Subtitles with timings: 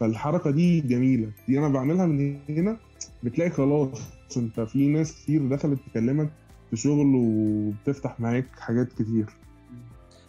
[0.00, 1.32] فالحركة دي جميلة.
[1.48, 2.76] دي أنا بعملها من هنا
[3.22, 3.88] بتلاقي خلاص
[4.36, 6.30] أنت في ناس كتير دخلت تكلمك
[6.70, 9.26] في شغل وبتفتح معاك حاجات كتير.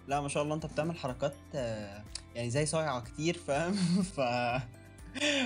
[0.07, 2.03] لا ما شاء الله أنت بتعمل حركات آه،
[2.35, 3.73] يعني زي صايعة كتير فاهم؟
[4.15, 4.21] ف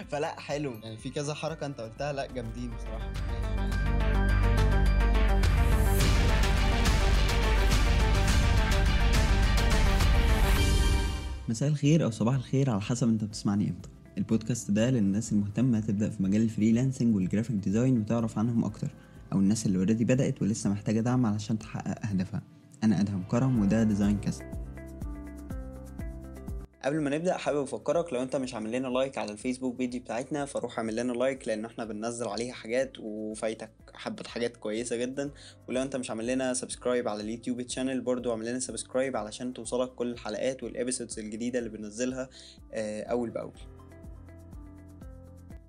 [0.09, 0.73] فلا حلو.
[0.83, 3.11] يعني في كذا حركة أنت قلتها لا جامدين بصراحة.
[11.49, 13.89] مساء الخير أو صباح الخير على حسب أنت بتسمعني إمتى.
[14.17, 18.87] البودكاست ده للناس المهتمة تبدأ في مجال ال freelancing وال graphic design وتعرف عنهم أكتر
[19.33, 22.41] أو الناس اللي already بدأت ولسه محتاجة دعم علشان تحقق أهدافها.
[22.83, 24.43] أنا أدهم كرم وده Design Cast
[26.83, 29.99] قبل ما نبدأ حابب أفكرك لو أنت مش عامل لنا like على ال Facebook page
[29.99, 35.31] بتاعتنا فروح اعمل لنا like لأن إحنا بننزل عليها حاجات وفايتك حبة حاجات كويسة جدا.
[35.67, 39.53] ولو أنت مش عامل لنا subscribe على ال YouTube channel برضو اعمل لنا subscribe علشان
[39.53, 42.29] توصلك كل الحلقات وال episodes الجديدة اللي بننزلها
[42.73, 43.74] آه، أول بأول.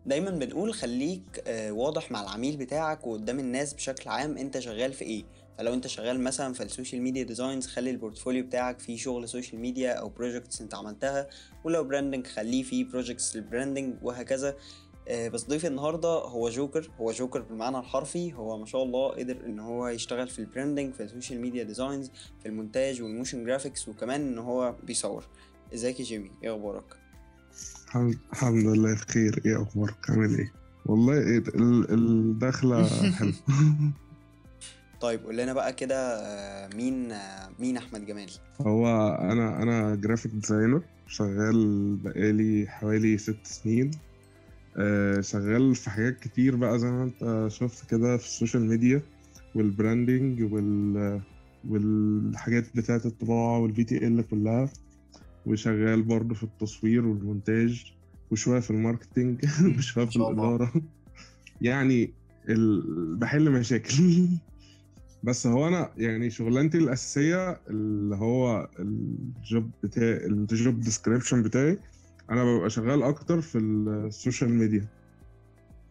[0.06, 5.04] دايما بنقول خليك آه، واضح مع العميل بتاعك وقدام الناس بشكل عام انت شغال في
[5.04, 5.24] إيه.
[5.58, 9.28] فلو انت شغال مثلا في ال social media designs خلي ال portfolio بتاعك فيه شغل
[9.28, 11.28] social media أو projects انت عملتها.
[11.64, 14.56] ولو branding خليه فيه projects لل branding وهكذا.
[15.08, 18.32] آه، بس ضيفي النهارده هو جوكر هو جوكر بالمعنى الحرفي.
[18.32, 21.62] هو ما شاء الله قدر إن هو يشتغل في ال branding في ال social media
[21.62, 22.10] designs
[22.42, 25.24] في المونتاج وال motion graphics وكمان إن هو بيصور.
[25.74, 27.05] إزيك يا جيمي؟ إيه أخبارك؟
[28.32, 30.52] الحمد لله بخير إيه أخبارك؟ عامل إيه؟
[30.86, 31.42] والله إيه
[31.90, 33.34] الدخلة حلوة.
[35.00, 38.86] طيب قول لنا بقى كده آه، مين آه، مين أحمد جمال؟ هو
[39.20, 43.90] أنا أنا graphic designer شغال بقالي حوالي ست سنين.
[44.76, 49.02] آه، شغال في حاجات كتير بقى زي ما أنت شفت كده في ال social media
[49.54, 51.20] وال branding وال
[51.68, 54.68] والحاجات بتاعة الطباعة وال BTL كلها.
[55.46, 57.92] وشغال برضه في التصوير والمونتاج
[58.30, 59.44] وشوية في ال marketing
[59.78, 60.72] وشوية في الإدارة.
[61.60, 62.10] يعني
[62.48, 63.16] ال...
[63.16, 63.94] بحل مشاكل.
[65.22, 71.78] بس هو أنا يعني شغلانتي الأساسية اللي هو ال job بتاعي ال job description بتاعي
[72.30, 74.86] أنا ببقى شغال أكتر في ال social media.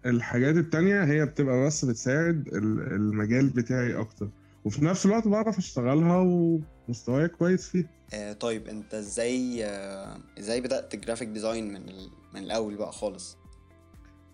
[0.06, 4.30] الحاجات التانية هي بتبقى بس بتساعد المجال بتاعي أكتر.
[4.66, 7.90] وفي نفس الوقت بعرف أشتغلها ومستواي كويس فيها.
[8.14, 11.82] آه طيب أنت إزاي آه إزاي بدأت جرافيك ديزاين من
[12.34, 13.38] من الأول بقى خالص؟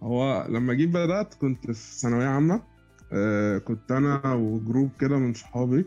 [0.03, 2.61] هو لما جيت بدأت كنت في ثانوية عامة.
[3.13, 5.85] آه كنت أنا و group كده من صحابي.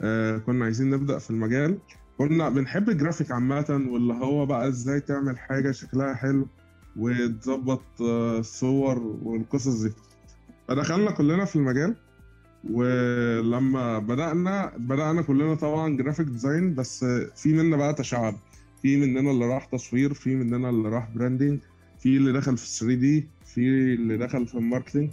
[0.00, 1.78] آه كنا عايزين نبدأ في المجال.
[2.18, 6.46] كنا بنحب الجرافيك عامة واللي هو بقى إزاي تعمل حاجة شكلها حلو
[6.96, 9.92] وتظبط آه الصور والقصص دي.
[10.68, 11.96] فدخلنا كلنا في المجال.
[12.70, 17.04] ولما بدأنا بدأنا كلنا طبعا graphic design بس
[17.36, 18.34] في منا بقى تشعب.
[18.82, 21.58] في مننا اللي راح تصوير في مننا اللي راح branding
[21.98, 23.60] في اللي دخل في 3D في
[23.94, 25.10] اللي دخل في ال marketing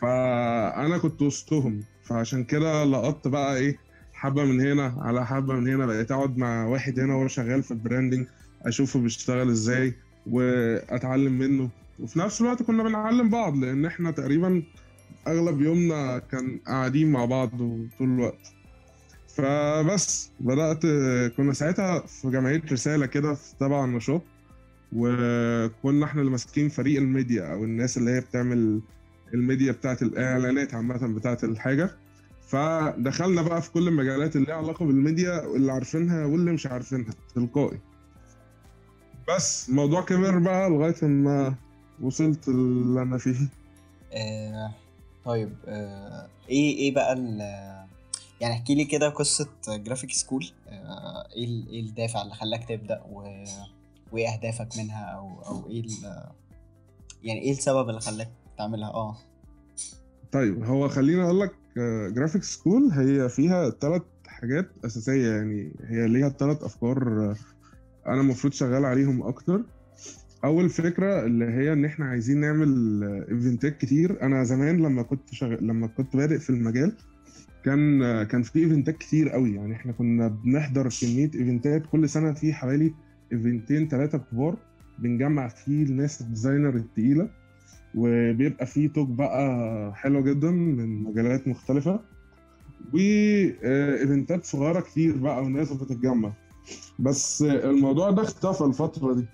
[0.00, 1.80] فأنا كنت وسطهم.
[2.04, 3.76] فعشان كده لقطت بقى إيه
[4.12, 5.86] حبة من هنا على حبة من هنا.
[5.86, 8.26] بقيت أقعد مع واحد هنا وهو شغال في ال branding
[8.62, 9.94] أشوفه بيشتغل إزاي
[10.26, 11.70] وأتعلم منه.
[12.00, 14.62] وفي نفس الوقت كنا بنعلم بعض لأن إحنا تقريبا
[15.26, 17.50] أغلب يومنا كان قاعدين مع بعض
[17.98, 18.52] طول الوقت.
[19.28, 20.82] فبس بدأت
[21.36, 24.22] كنا ساعتها في جمعية رسالة كده تبع النشاط
[24.92, 28.80] وكنا إحنا اللي ماسكين فريق الميديا أو الناس اللي هي بتعمل
[29.34, 31.90] الميديا بتاعت الإعلانات عامة بتاعت الحاجة.
[32.48, 37.78] فدخلنا بقى في كل المجالات اللي ليها علاقة بالميديا واللي عارفينها واللي مش عارفينها تلقائي.
[39.28, 41.54] بس الموضوع كبر بقى لغاية ما
[42.00, 43.48] وصلت اللي أنا فيه.
[44.12, 44.74] آه
[45.24, 47.16] طيب آه إيه إيه بقى
[48.40, 53.44] يعني احكي لي كده قصة Graphic School آه إيه إيه الدافع اللي خلاك تبدأ و...
[54.12, 55.84] وإيه أهدافك منها أو أو إيه
[57.22, 59.16] يعني إيه السبب اللي خلاك تعملها؟ آه.
[60.32, 61.54] طيب هو خليني أقول لك
[62.14, 67.36] Graphic School هي فيها ثلاث حاجات أساسية يعني هي ليها ثلاث أفكار آه،
[68.06, 69.62] أنا المفروض شغال عليهم أكتر.
[70.44, 72.68] أول فكرة اللي هي إن إحنا عايزين نعمل
[73.30, 74.22] إيفنتات كتير.
[74.22, 76.92] أنا زمان لما كنت شغال لما كنت بادئ في المجال
[77.64, 79.54] كان آه، كان في إيفنتات كتير قوي.
[79.54, 81.86] يعني إحنا كنا بنحضر كمية إيفنتات.
[81.86, 82.94] كل سنة في حوالي
[83.32, 84.56] إيفنتين ثلاثة كبار
[84.98, 87.28] بنجمع فيه الناس ال designer التقيلة.
[87.94, 92.00] وبيبقى فيه talk بقى حلو جدا من مجالات مختلفة.
[92.94, 96.32] وايفنتات صغيرة كتير بقى وناس بتتجمع.
[96.98, 99.26] بس الموضوع ده اختفى الفترة دي.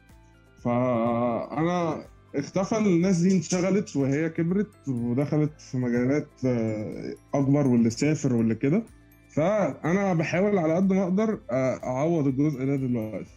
[0.65, 2.05] فأنا
[2.35, 6.29] اختفى الناس دي انشغلت وهي كبرت ودخلت في مجالات
[7.35, 8.83] أكبر واللي سافر واللي كده.
[9.31, 11.39] فأنا بحاول على قد ما أقدر
[11.85, 13.31] أعوض الجزء ده دلوقتي.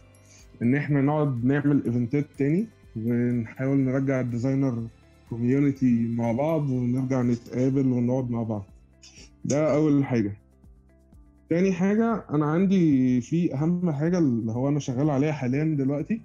[0.62, 2.66] إن إحنا نقعد نعمل إيفنتات تاني
[2.96, 4.86] ونحاول نرجع ال designer
[5.30, 8.64] community مع بعض ونرجع نتقابل ونقعد مع بعض.
[9.44, 10.32] ده أول حاجة.
[11.50, 16.20] تاني حاجة أنا عندي في أهم حاجة اللي هو أنا شغال عليها حاليا دلوقتي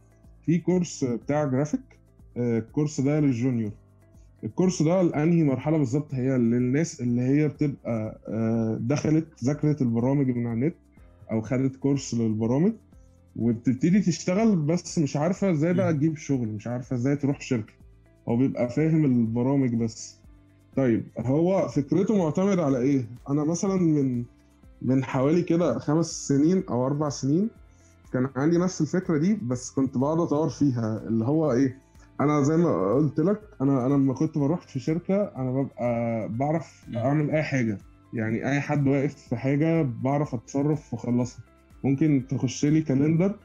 [0.49, 1.79] في كورس بتاع جرافيك
[2.37, 3.71] آه، الكورس ده لل junior.
[4.43, 10.47] الكورس ده لأنهي مرحلة بالظبط؟ هي للناس اللي هي بتبقى آه، دخلت ذاكرت البرامج من
[10.47, 10.75] على النت
[11.31, 12.73] أو خدت كورس للبرامج
[13.35, 17.73] وبتبتدي تشتغل بس مش عارفة إزاي بقى تجيب شغل مش عارفة إزاي تروح شركة.
[18.29, 20.17] هو بيبقى فاهم البرامج بس.
[20.75, 24.23] طيب هو فكرته معتمد على إيه؟ أنا مثلا من
[24.81, 27.49] من حوالي كده خمس سنين أو أربع سنين
[28.13, 30.97] كان عندي نفس الفكرة دي بس كنت بقعد أطور فيها.
[31.07, 31.77] اللي هو إيه
[32.21, 36.85] أنا زي ما قلت لك أنا أنا لما كنت بروح في شركة أنا ببقى بعرف
[36.95, 37.77] أعمل أي حاجة.
[38.13, 41.43] يعني أي حد واقف في حاجة بعرف أتصرف وأخلصها.
[41.83, 43.35] ممكن تخش لي كالندر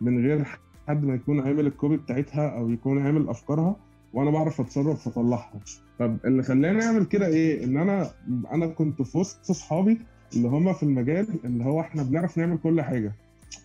[0.00, 0.44] من غير
[0.88, 3.76] حد ما يكون عامل ال copy بتاعتها أو يكون عامل أفكارها
[4.14, 5.52] وأنا بعرف أتصرف واطلعها
[5.98, 8.10] طب اللي خلاني أعمل كده إيه؟ إن أنا
[8.52, 10.00] أنا كنت في وسط اصحابي
[10.36, 13.12] اللي هم في المجال اللي هو إحنا بنعرف نعمل كل حاجة.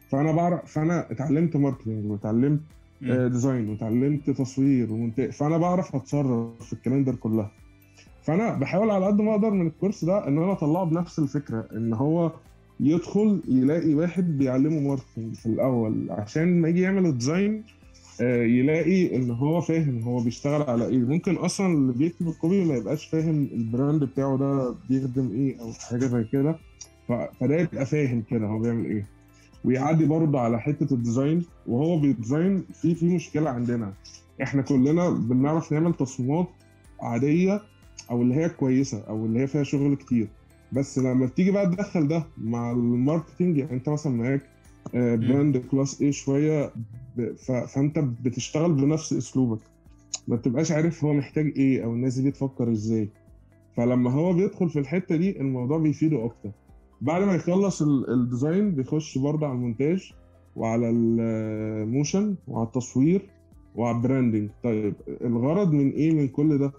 [0.10, 2.60] فأنا بعرف فأنا اتعلمت marketing واتعلمت
[3.04, 7.52] آه، design واتعلمت تصوير ومونتاج فأنا بعرف أتصرف في ال calendar كلها.
[8.24, 11.94] فأنا بحاول على قد ما أقدر من الكورس ده إن أنا أطلعه بنفس الفكرة إن
[11.94, 12.32] هو
[12.80, 17.64] يدخل يلاقي واحد بيعلمه marketing في الأول عشان ما يجي يعمل ال design
[18.22, 20.98] آه، يلاقي إن هو فاهم هو بيشتغل على إيه.
[21.00, 25.62] ممكن أصلا اللي بيكتب ال copy ما يبقاش فاهم ال brand بتاعه ده بيخدم إيه
[25.62, 26.56] أو حاجة زي كده.
[27.40, 29.06] فده يبقى فاهم كده هو بيعمل إيه.
[29.66, 33.94] ويعدي برضه على حتة ال design وهو بيديزاين في في مشكلة عندنا.
[34.44, 36.48] إحنا كلنا بنعرف نعمل تصميمات
[37.02, 37.62] عادية
[38.12, 40.28] أو اللي هي كويسة أو اللي هي فيها شغل كتير.
[40.72, 44.42] بس لما بتيجي بقى تدخل ده مع ال marketing يعني أنت مثلا معاك
[44.96, 46.72] آه، brand class A شوية
[47.68, 49.60] فأنت بتشتغل بنفس أسلوبك.
[50.28, 53.10] ما بتبقاش عارف هو محتاج إيه أو الناس دي بتفكر إزاي.
[53.78, 56.50] فلما هو بيدخل في الحتة دي الموضوع بيفيده أكتر.
[57.06, 60.14] بعد ما يخلص ال- ال design بيخش برضه على المونتاج
[60.56, 63.22] وعلى ال motion وعلى التصوير
[63.76, 66.72] وعلى ال branding طيب الغرض من إيه من كل ده؟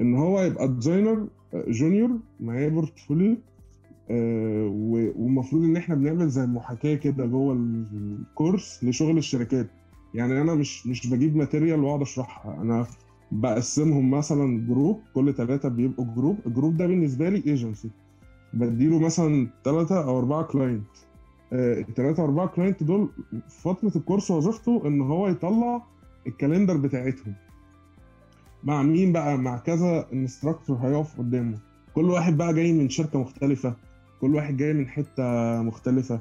[0.00, 2.10] إن هو يبقى designer junior
[2.40, 3.36] معاه portfolio
[4.68, 9.66] والمفروض إن إحنا بنعمل زي محاكاة كده جوه الكورس لشغل الشركات.
[10.14, 12.62] يعني أنا مش مش بجيب material وأقعد أشرحها.
[12.62, 12.86] أنا
[13.32, 17.90] بقسمهم مثلا group كل ثلاثة بيبقوا group ال group ده بالنسبة لي ايجنسي
[18.52, 20.86] بديله مثلا ثلاثة أو أربعة client
[21.52, 23.08] الثلاثه أربعة client دول
[23.48, 25.82] فترة الكورس وظيفته إن هو يطلع
[26.26, 27.34] ال calendar بتاعتهم.
[28.64, 31.58] مع مين بقى؟ مع كذا instructor هيقف قدامه.
[31.94, 33.74] كل واحد بقى جاي من شركة مختلفة.
[34.20, 35.22] كل واحد جاي من حتة
[35.62, 36.20] مختلفة.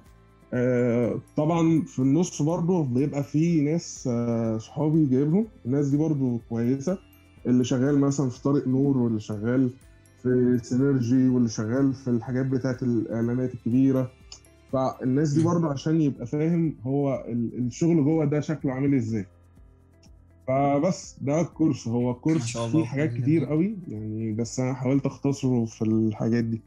[0.54, 5.48] آه، طبعا في النص برضه بيبقى في ناس آه، صحابي جايبهم.
[5.66, 6.98] الناس دي برضه كويسة.
[7.48, 9.70] اللي شغال مثلا في طارق نور واللي شغال
[10.24, 14.12] في سينرجي واللي شغال في الحاجات بتاعت الإعلانات الكبيرة.
[14.72, 19.26] فالناس دي برضه عشان يبقى فاهم هو ال- الشغل جوه ده شكله عامل إزاي.
[20.48, 23.46] فبس ده الكورس هو كورس فيه حاجات كتير.
[23.46, 23.76] قوي.
[23.88, 26.62] يعني بس أنا حاولت أختصره في الحاجات دي.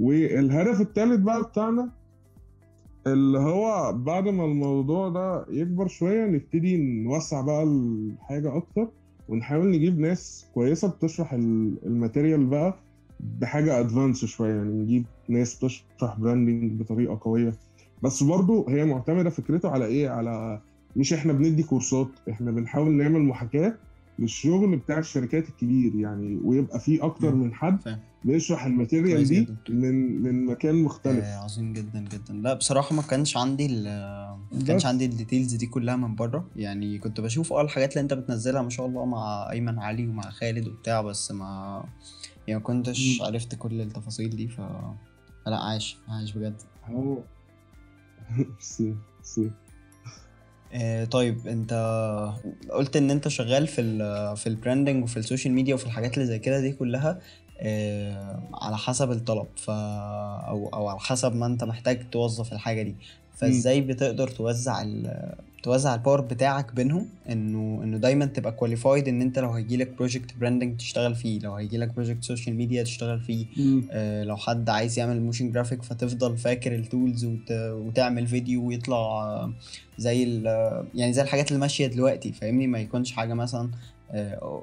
[0.00, 1.90] والهدف الثالث بقى بتاعنا
[3.06, 8.88] اللي هو بعد ما الموضوع ده يكبر شوية نبتدي نوسع بقى الحاجة أكتر.
[9.28, 12.74] ونحاول نجيب ناس كويسة بتشرح ال- ال material بقى
[13.40, 17.52] بحاجة advanced شوية يعني نجيب ناس بتشرح branding بطريقة قوية
[18.02, 20.60] بس برضو هي معتمدة فكرته على إيه؟ على
[20.96, 23.74] مش إحنا بندي كورسات إحنا بنحاول نعمل محاكاة
[24.18, 27.40] للشغل بتاع الشركات الكبير يعني ويبقى فيه أكتر مم.
[27.42, 29.56] من حد بيشرح ال material دي جدا.
[29.68, 33.86] من من مكان مختلف آه عظيم جدا جدا لا بصراحة ما كانش عندي ال
[34.58, 34.86] ما كانش.
[34.86, 36.46] عندي ال details دي كلها من بره.
[36.56, 40.30] يعني كنت بشوف آه الحاجات اللي انت بتنزلها ما شاء الله مع أيمن علي ومع
[40.30, 41.84] خالد وبتاع بس ما
[42.48, 43.22] يعني ما كنتش.
[43.22, 44.60] عرفت كل التفاصيل دي ف
[45.46, 46.62] لا عاش عاش بجد.
[46.86, 47.18] هو
[50.72, 51.72] آه طيب انت
[52.70, 56.14] قلت ان انت شغال في ال في ال branding وفي ال social media وفي الحاجات
[56.14, 57.20] اللي زي كده دي كلها
[57.60, 62.96] آه على حسب الطلب ف أو أو على حسب ما انت محتاج توظف الحاجة دي.
[63.36, 69.20] فازاي بتقدر توزع ال توزع ال power بتاعك بينهم؟ إنه إنه دايما تبقى qualified إن
[69.20, 73.46] أنت لو هيجيلك project branding تشتغل فيه لو هيجيلك project social media تشتغل فيه
[73.90, 77.50] آه، لو حد عايز يعمل motion graphic فتفضل فاكر ال tools وت...
[77.50, 79.52] وتعمل فيديو ويطلع آه،
[79.98, 80.46] زي ال...
[80.46, 83.70] آه، يعني زي الحاجات اللي ماشية دلوقتي فاهمني؟ ما يكونش حاجة مثلا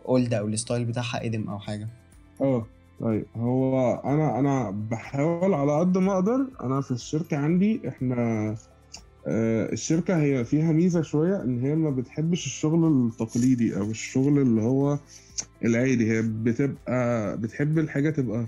[0.06, 1.88] old أو ال style بتاعها قديم أو حاجة.
[2.42, 2.66] آه.
[3.02, 8.56] طيب هو أنا أنا بحاول على قد ما أقدر أنا في الشركة عندي إحنا
[9.28, 14.62] آه، الشركة هي فيها ميزة شوية إن هي ما بتحبش الشغل التقليدي أو الشغل اللي
[14.62, 15.00] هو
[15.66, 18.46] العادي هي بتبقى بتحب الحاجة تبقى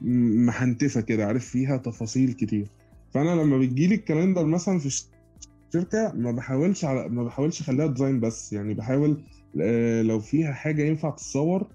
[0.00, 2.66] م- محنتفة كده عارف فيها تفاصيل كتير.
[3.14, 8.20] فأنا لما بتجيلي ال calendar مثلا في الشركة ما بحاولش على ما بحاولش أخليها design
[8.20, 9.22] بس يعني بحاول
[9.60, 11.66] آه، لو فيها حاجة ينفع تتصور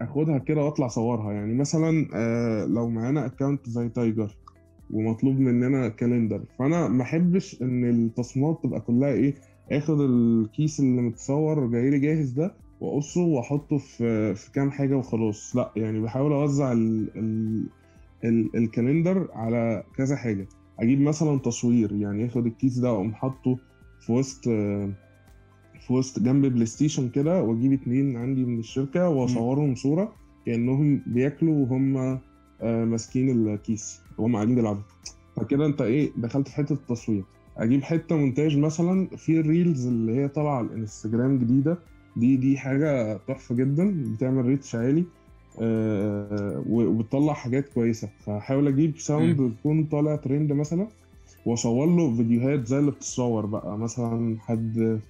[0.00, 4.36] اخدها كده واطلع اصورها يعني مثلا آه، لو معانا account زي تايجر
[4.90, 9.34] ومطلوب مننا calendar فأنا ما أحبش إن التصميمات تبقى كلها إيه
[9.72, 15.56] اخد الكيس اللي متصور جاي لي جاهز ده وأقصه وأحطه في في كام حاجة وخلاص.
[15.56, 17.64] لا يعني بحاول أوزع ال ال
[18.24, 20.46] ال ال calendar على كذا حاجة.
[20.80, 23.58] أجيب مثلا تصوير يعني آخد الكيس ده وأقوم حاطه
[24.00, 24.90] في وسط آه،
[25.86, 30.12] في وسط جنب PlayStation كده واجيب اتنين عندي من الشركة واصورهم صورة
[30.46, 31.96] كأنهم بياكلوا وهم
[32.62, 34.82] آه، ماسكين الكيس وهم قاعدين بيلعبوا.
[35.36, 37.24] فكده انت إيه دخلت في حتة التصوير.
[37.56, 41.78] أجيب حتة مونتاج مثلا في ال reels اللي هي طالعة على الانستجرام جديدة.
[42.16, 45.04] دي دي حاجة تحفة جدا بتعمل reach عالي
[45.58, 48.08] و- وبتطلع حاجات كويسة.
[48.26, 50.86] فحاول أجيب sound يكون طالع ترند مثلا
[51.46, 53.78] واصور له فيديوهات زي اللي بتتصور بقى.
[53.78, 55.00] مثلا حد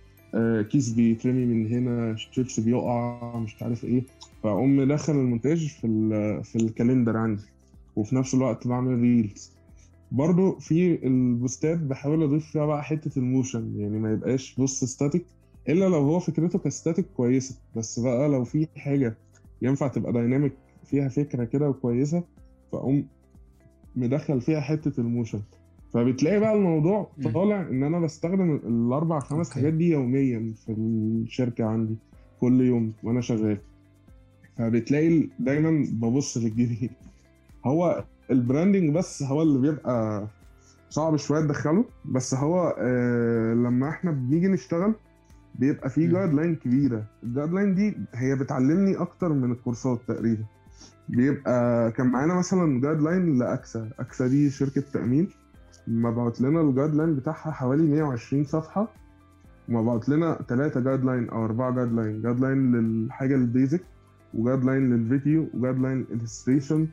[0.70, 4.02] كيس بيترمي من هنا شيبس بيقع مش عارف إيه.
[4.42, 5.86] فأقوم مدخل المونتاج في
[6.44, 7.42] في ال calendar عندي.
[7.96, 9.52] وفي نفس الوقت بعمل reels
[10.12, 13.80] برضو في ال posts ات بحاول أضيف فيها بقى حتة ال motion.
[13.80, 15.24] يعني ما يبقاش post static
[15.68, 17.56] إلا لو هو فكرته ك static كويسة.
[17.76, 19.16] بس بقى لو في حاجة
[19.62, 20.52] ينفع تبقى dynamic
[20.84, 22.22] فيها فكرة كده وكويسة
[22.72, 23.06] فأقوم
[23.96, 25.40] مدخل فيها حتة ال motion.
[25.94, 27.10] فبتلاقي بقى الموضوع.
[27.34, 29.60] طالع إن أنا بستخدم الأربع خمس okay.
[29.60, 31.96] حاجات دي يوميا في الشركة عندي
[32.40, 33.58] كل يوم وأنا شغال
[34.58, 36.90] فبتلاقي دايما ببص للجديد
[37.66, 40.26] هو ال branding بس هو اللي بيبقى
[40.90, 44.94] صعب شوية تدخله بس هو آه لما إحنا بنيجي نشتغل
[45.54, 46.06] بيبقى في.
[46.06, 50.44] guideline كبيرة ال guideline دي هي بتعلمني أكتر من الكورسات تقريبا
[51.08, 55.28] بيبقى كان معانا مثلا guideline ل AXA AXA دي شركة تأمين
[55.86, 58.88] مبعوت لنا ال guideline بتاعها حوالي 120 صفحة.
[59.68, 63.80] ومبعوت لنا ثلاثة guideline أو أربعة guideline guideline للحاجة ال basic و
[64.34, 66.88] guideline للفيديو و guideline illustration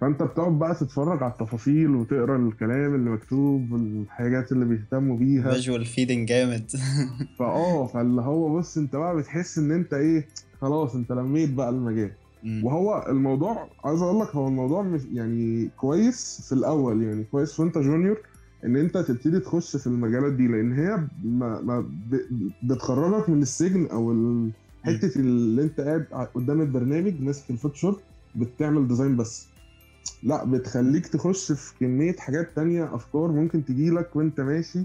[0.00, 5.52] فأنت بتقعد بقى تتفرج على التفاصيل وتقرأ الكلام اللي مكتوب الحاجات اللي بيهتموا بيها.
[5.52, 6.70] visual feeding جامد.
[7.38, 10.28] فآه فاللي هو بص أنت بقى بتحس إن أنت إيه
[10.60, 12.10] خلاص أنت لميت بقى المجال.
[12.42, 12.64] مم.
[12.64, 17.78] وهو الموضوع عايز أقول لك هو الموضوع مش يعني كويس في الأول يعني كويس وأنت
[17.78, 18.20] junior
[18.64, 21.90] إن أنت تبتدي تخش في المجالات دي لأن هي ما ما
[22.62, 24.14] بتخرجك من السجن أو
[24.82, 27.96] حتة اللي أنت قاعد قدام البرنامج ماسك ال Photoshop
[28.34, 29.48] بتعمل design بس
[30.22, 34.84] لا بتخليك تخش في كمية حاجات تانية أفكار ممكن تجيلك وأنت ماشي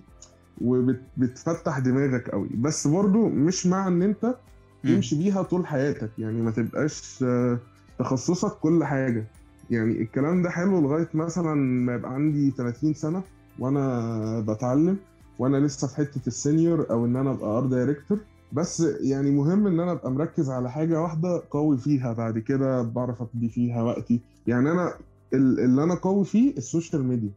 [0.62, 4.36] وبتفتح دماغك قوي بس برضو مش مع إن أنت.
[4.84, 7.60] تمشي بيها طول حياتك يعني ما تبقاش آه،
[8.00, 9.26] تخصصك كل حاجة.
[9.70, 13.24] يعني الكلام ده حلو لغاية مثلا ما يبقى عندي 30 سنة
[13.60, 14.98] وأنا بتعلم
[15.40, 18.18] وأنا لسه في حتة ال senior أو إن أنا أبقى art director
[18.52, 23.22] بس يعني مهم إن أنا أبقى مركز على حاجة واحدة قوي فيها بعد كده بعرف
[23.22, 24.22] ابدي فيها وقتي.
[24.48, 24.94] يعني أنا
[25.34, 27.32] ال- اللي أنا قوي فيه ال social media.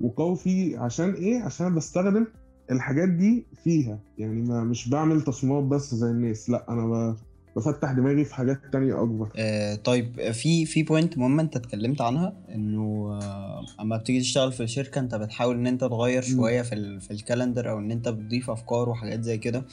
[0.00, 2.26] وقوي فيه عشان إيه؟ عشان بستخدم
[2.70, 7.16] الحاجات دي فيها يعني ما مش بعمل تصميمات بس زي الناس لا أنا
[7.56, 12.32] بفتح دماغي في حاجات تانية أكبر آه طيب في في point مهمة أنت اتكلمت عنها
[12.54, 16.36] إنه آه أما بتيجي تشتغل في الشركة أنت بتحاول إن أنت تغير مم.
[16.36, 19.64] شوية في ال في ال calendar أو إن أنت بتضيف أفكار وحاجات زي كده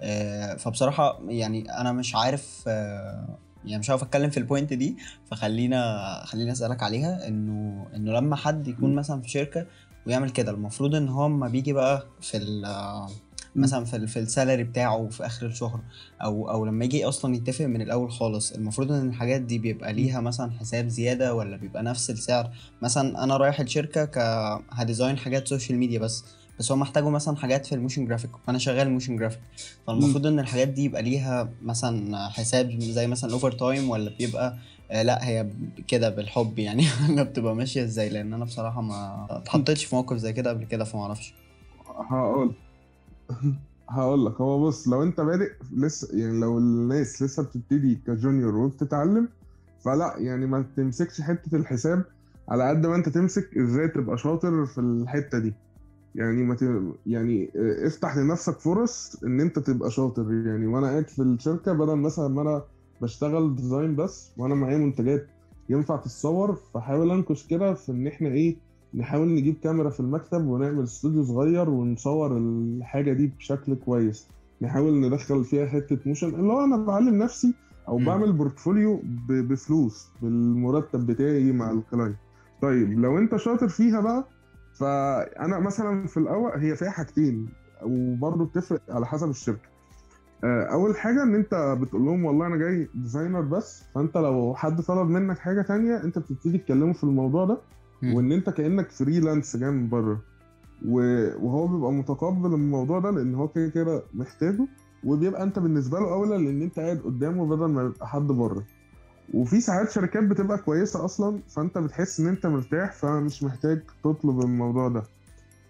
[0.00, 4.96] آه فبصراحة يعني أنا مش عارف آه يعني مش عارف أتكلم في ال point دي
[5.30, 8.94] فخلينا خلينا أسألك عليها إنه إنه لما حد يكون.
[8.94, 9.66] مثلا في شركة
[10.06, 10.50] ويعمل كده.
[10.52, 12.66] المفروض إن هو اما بيجي بقى في ال.
[13.56, 15.80] مثلا في في ال salary بتاعه في آخر الشهر
[16.22, 20.20] أو أو لما يجي أصلا يتفق من الأول خالص المفروض إن الحاجات دي بيبقى ليها
[20.20, 22.50] مثلا حساب زيادة ولا بيبقى نفس السعر؟
[22.82, 24.18] مثلا أنا رايح الشركة ك
[24.70, 26.24] هـ design حاجات social media بس
[26.58, 29.40] بس هو محتاجوا مثلا حاجات في ال motion graphic وأنا شغال motion graphic.
[29.86, 34.56] فالمفروض إن الحاجات دي يبقى ليها مثلا حساب زي مثلا overtime ولا بيبقى
[34.92, 35.50] لا هي
[35.88, 36.84] كده بالحب يعني.
[37.08, 40.84] ولا بتبقى ماشية إزاي؟ لأن أنا بصراحة ما اتحطيتش في موقف زي كده قبل كده
[40.84, 41.34] فما أعرفش.
[42.10, 42.54] هقول.
[43.88, 48.56] هقول لك هو بص لو أنت بادئ لسه يعني لو الناس لسه بتبتدي ك junior
[48.56, 49.28] وبتتعلم
[49.84, 52.04] فلا يعني ما تمسكش حتة الحساب
[52.48, 55.54] على قد ما أنت تمسك إزاي تبقى شاطر في الحتة دي.
[56.14, 56.62] يعني ما ت...
[57.06, 60.32] يعني آه، افتح لنفسك فرص إن أنت تبقى شاطر.
[60.32, 62.62] يعني وأنا قاعد في الشركة بدل مثلا ما أنا
[63.02, 65.26] بشتغل design بس وأنا معايا منتجات
[65.68, 68.56] ينفع تتصور فحاول أنكش كده في إن إحنا إيه
[68.94, 74.28] نحاول نجيب كاميرا في المكتب ونعمل استوديو صغير ونصور الحاجة دي بشكل كويس.
[74.62, 77.54] نحاول ندخل فيها حتة motion اللي هو أنا بعلم نفسي
[77.88, 78.06] أو مم.
[78.06, 82.16] بعمل portfolio بفلوس بالمرتب بتاعي مع ال client
[82.62, 84.24] طيب لو أنت شاطر فيها بقى
[84.74, 87.48] فأنا مثلا في الأول هي فيها حاجتين
[87.82, 89.68] وبرضه بتفرق على حسب الشركة.
[90.44, 95.08] أول حاجة إن أنت بتقول لهم والله أنا جاي designer بس فأنت لو حد طلب
[95.08, 97.58] منك حاجة تانية أنت بتبتدي تكلمه في الموضوع ده.
[98.14, 100.20] وإن أنت كأنك freelance جاي من بره.
[100.86, 104.66] وهو بيبقى متقبل الموضوع ده لأن هو كده كده محتاجه
[105.04, 108.62] وبيبقى أنت بالنسبة له أولى لأن أنت قاعد قدامه بدل ما يبقى حد بره.
[109.34, 114.88] وفي ساعات شركات بتبقى كويسة أصلا فأنت بتحس إن أنت مرتاح فمش محتاج تطلب الموضوع
[114.88, 115.02] ده.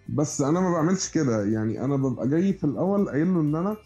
[0.09, 3.77] بس أنا ما بعملش كده يعني أنا ببقى جاي في الأول قايل له إن أنا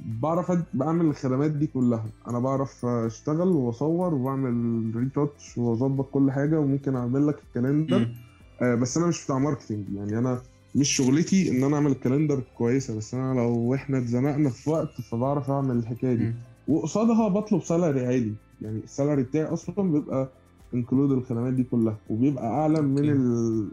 [0.00, 2.06] بعرف بعمل الخدمات دي كلها.
[2.28, 8.14] أنا بعرف أشتغل وأصور وأعمل retouch وأظبط كل حاجة وممكن أعمل لك ال calendar مم.
[8.62, 10.40] آه بس أنا مش بتاع marketing يعني أنا
[10.74, 12.96] مش شغلتي إن أنا أعمل ال calendar كويسة.
[12.96, 16.32] بس أنا لو إحنا اتزنقنا في وقت فبعرف أعمل الحكاية دي.
[16.68, 18.34] وقصادها بطلب salary عالي.
[18.62, 20.28] يعني ال salary بتاعي أصلا بيبقى
[20.74, 22.98] included الخدمات دي كلها وبيبقى أعلى من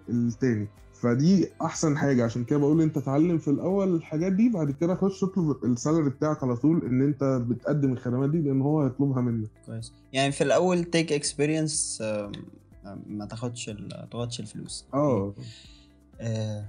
[0.10, 0.68] التاني.
[1.02, 2.26] فدي أحسن حاجة.
[2.26, 6.10] عشان كده بقول أنت اتعلم في الأول الحاجات دي بعد كده خش اطلب ال salary
[6.10, 9.50] بتاعك على طول إن أنت بتقدم الخدمات دي لأن هو هيطلبها منك.
[9.66, 9.94] كويس.
[10.14, 12.04] يعني في الأول take experience
[13.08, 14.86] ما تاخدش ال- تاخدش الفلوس.
[14.94, 15.34] آه.
[16.22, 16.66] آه،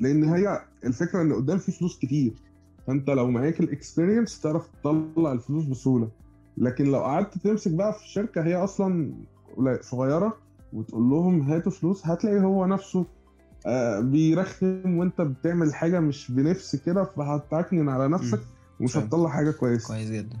[0.00, 2.32] لأن هي الفكرة إن قدام في فلوس كتير.
[2.86, 6.08] فأنت لو معاك ال experience تعرف تطلع الفلوس بسهولة.
[6.58, 9.12] لكن لو قعدت تمسك بقى في شركه هي أصلا
[9.80, 10.36] صغيرة
[10.72, 13.06] وتقول لهم هاتوا فلوس هتلاقي هو نفسه آه
[14.00, 18.40] بيرخم وانت بتعمل حاجة مش بنفس كده فهتعكنن على نفسك.
[18.80, 18.96] ومش.
[18.96, 20.36] هتطلع حاجة كويسة كويس جدا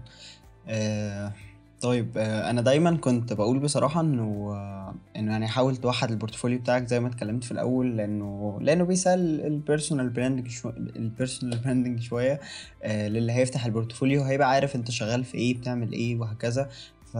[0.68, 1.32] آه،
[1.80, 6.58] طيب آه، أنا دايما كنت بقول بصراحة إنه آه، إنه يعني حاول توحد ال portfolio
[6.58, 11.58] بتاعك زي ما اتكلمت في الأول لأنه لأنه بيسهل ال personal branding شو ال personal
[11.58, 12.40] branding شوية
[12.82, 16.68] آه، للي هيفتح ال portfolio هيبقى عارف أنت شغال في إيه بتعمل إيه وهكذا
[17.12, 17.16] ف...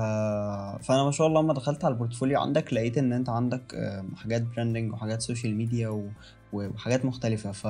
[0.87, 4.05] فانا ما شاء الله لما دخلت على ال portfolio عندك لقيت ان انت عندك آه،
[4.17, 6.09] حاجات branding وحاجات social media و...
[6.53, 7.53] وحاجات مختلفة.
[7.53, 7.67] ف...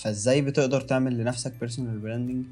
[0.00, 2.44] فازاي بتقدر تعمل لنفسك personal branding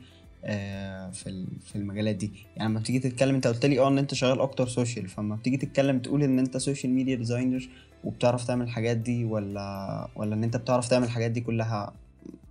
[1.12, 4.40] في في المجالات دي؟ يعني لما بتيجي تتكلم انت قلت لي آه ان انت شغال
[4.40, 7.68] أكتر social فلما بتيجي تتكلم تقول ان انت social media designer
[8.04, 11.92] وبتعرف تعمل الحاجات دي ولا ولا ان انت بتعرف تعمل الحاجات دي كلها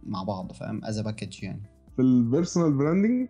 [0.04, 1.62] مع بعض فاهم؟ as package يعني.
[2.00, 3.28] في ال personal branding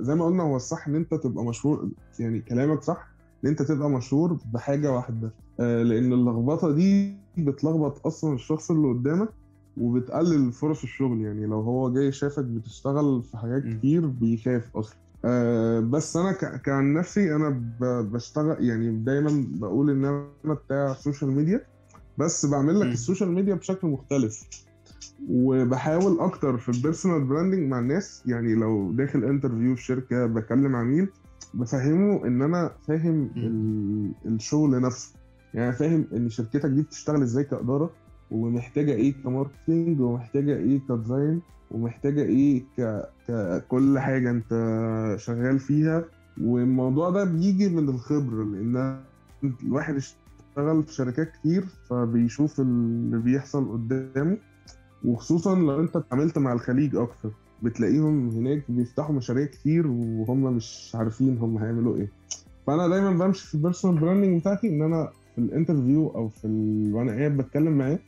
[0.00, 3.08] زي ما قلنا هو الصح إن أنت تبقى مشهور يعني كلامك صح
[3.44, 5.30] إن أنت تبقى مشهور بحاجة واحدة
[5.60, 9.28] آه، لأن اللخبطة دي بتلخبط أصلا الشخص اللي قدامك
[9.80, 13.62] وبتقلل فرص الشغل يعني لو هو جاي شافك بتشتغل في حاجات.
[13.64, 17.62] كتير بيخاف أصلا آه، بس أنا كـ عن نفسي أنا
[18.02, 21.60] بشتغل يعني دايما بقول إن أنا بتاع ال social media
[22.18, 22.86] بس بعمل لك.
[22.86, 24.48] ال social media بشكل مختلف
[25.28, 28.22] وبحاول أكتر في ال personal branding مع الناس.
[28.26, 31.08] يعني لو داخل interview في شركة بكلم عميل
[31.54, 35.14] بفهمه إن أنا فاهم ال- الشغل نفسه.
[35.54, 37.90] يعني فاهم إن شركتك دي بتشتغل إزاي كإدارة
[38.30, 41.40] ومحتاجة إيه ك marketing ومحتاجة إيه ك design
[41.70, 43.02] ومحتاجة إيه ك...
[43.28, 44.50] ككل حاجة أنت
[45.18, 46.04] شغال فيها.
[46.42, 49.00] والموضوع ده بيجي من الخبرة لأن
[49.64, 54.36] الواحد اشتغل في شركات كتير فبيشوف اللي بيحصل قدامه.
[55.04, 57.30] وخصوصا لو أنت اتعاملت مع الخليج أكتر
[57.62, 62.08] بتلاقيهم هناك بيفتحوا مشاريع كتير وهم مش عارفين هم هيعملوا إيه.
[62.66, 66.44] فأنا دايما بمشي في ال personal branding بتاعتي إن أنا في ال interview أو في
[66.46, 66.94] ال...
[66.94, 67.98] وأنا قاعد بتكلم معاه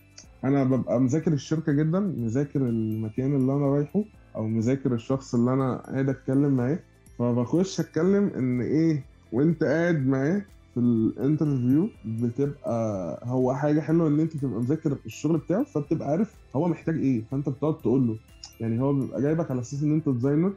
[0.44, 4.04] أنا ببقى مذاكر الشركة جدا مذاكر المكان اللي أنا رايحه
[4.36, 6.78] أو مذاكر الشخص اللي أنا قاعد أتكلم معاه.
[7.18, 10.42] فبخش أتكلم إن إيه وأنت قاعد معاه
[10.74, 16.34] في ال interview بتبقى هو حاجة حلوة إن أنت تبقى مذاكر الشغل بتاعه فبتبقى عارف
[16.56, 18.16] هو محتاج إيه فأنت بتقعد تقول له.
[18.60, 20.52] يعني هو بيبقى جايبك على أساس إن أنت designer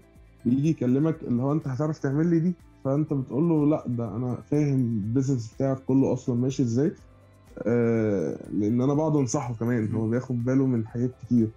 [0.46, 4.36] بيجي يكلمك اللي هو أنت هتعرف تعمل لي دي؟ فأنت بتقول له لأ ده أنا
[4.52, 6.92] فاهم ال business بتاعك كله أصلا ماشي إزاي.
[7.68, 11.50] آه لأن أنا بقعد أنصحه كمان هو بياخد باله من حاجات كتير.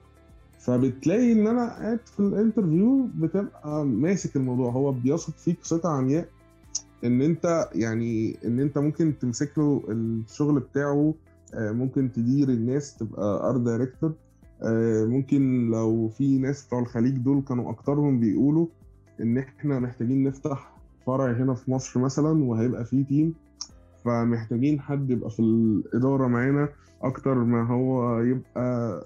[0.58, 6.28] فبتلاقي إن أنا قاعد في ال interview بتبقى ماسك الموضوع هو بيثق فيك ثقة عمياء
[7.04, 11.14] ان انت يعني ان انت ممكن تمسك له الشغل بتاعه
[11.54, 14.12] آه، ممكن تدير الناس تبقى art director
[15.06, 18.66] ممكن لو في ناس بتوع الخليج دول كانوا اكترهم بيقولوا
[19.20, 20.74] ان إحنا محتاجين نفتح
[21.06, 23.34] فرع هنا في مصر مثلا وهيبقى فيه team
[24.04, 26.68] فمحتاجين حد يبقى في الإدارة معانا
[27.02, 29.04] أكتر ما هو يبقى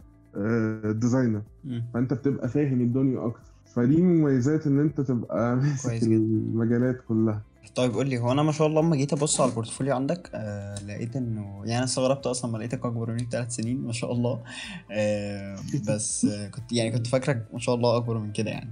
[0.95, 1.85] designer مم.
[1.95, 3.53] فأنت بتبقى فاهم الدنيا أكتر.
[3.75, 7.43] فدي مميزات إن أنت تبقى ماسك المجالات كلها.
[7.75, 10.31] طيب قول لي هو أنا ما شاء الله لما جيت أبص على ال portfolio عندك
[10.35, 14.13] آه لقيت إنه يعني أنا استغربت أصلا ما لقيتك أكبر مني بثلاث سنين ما شاء
[14.13, 14.43] الله.
[14.91, 15.57] آه
[15.89, 18.71] بس آه كنت يعني كنت فاكرك ما شاء الله أكبر من كده يعني.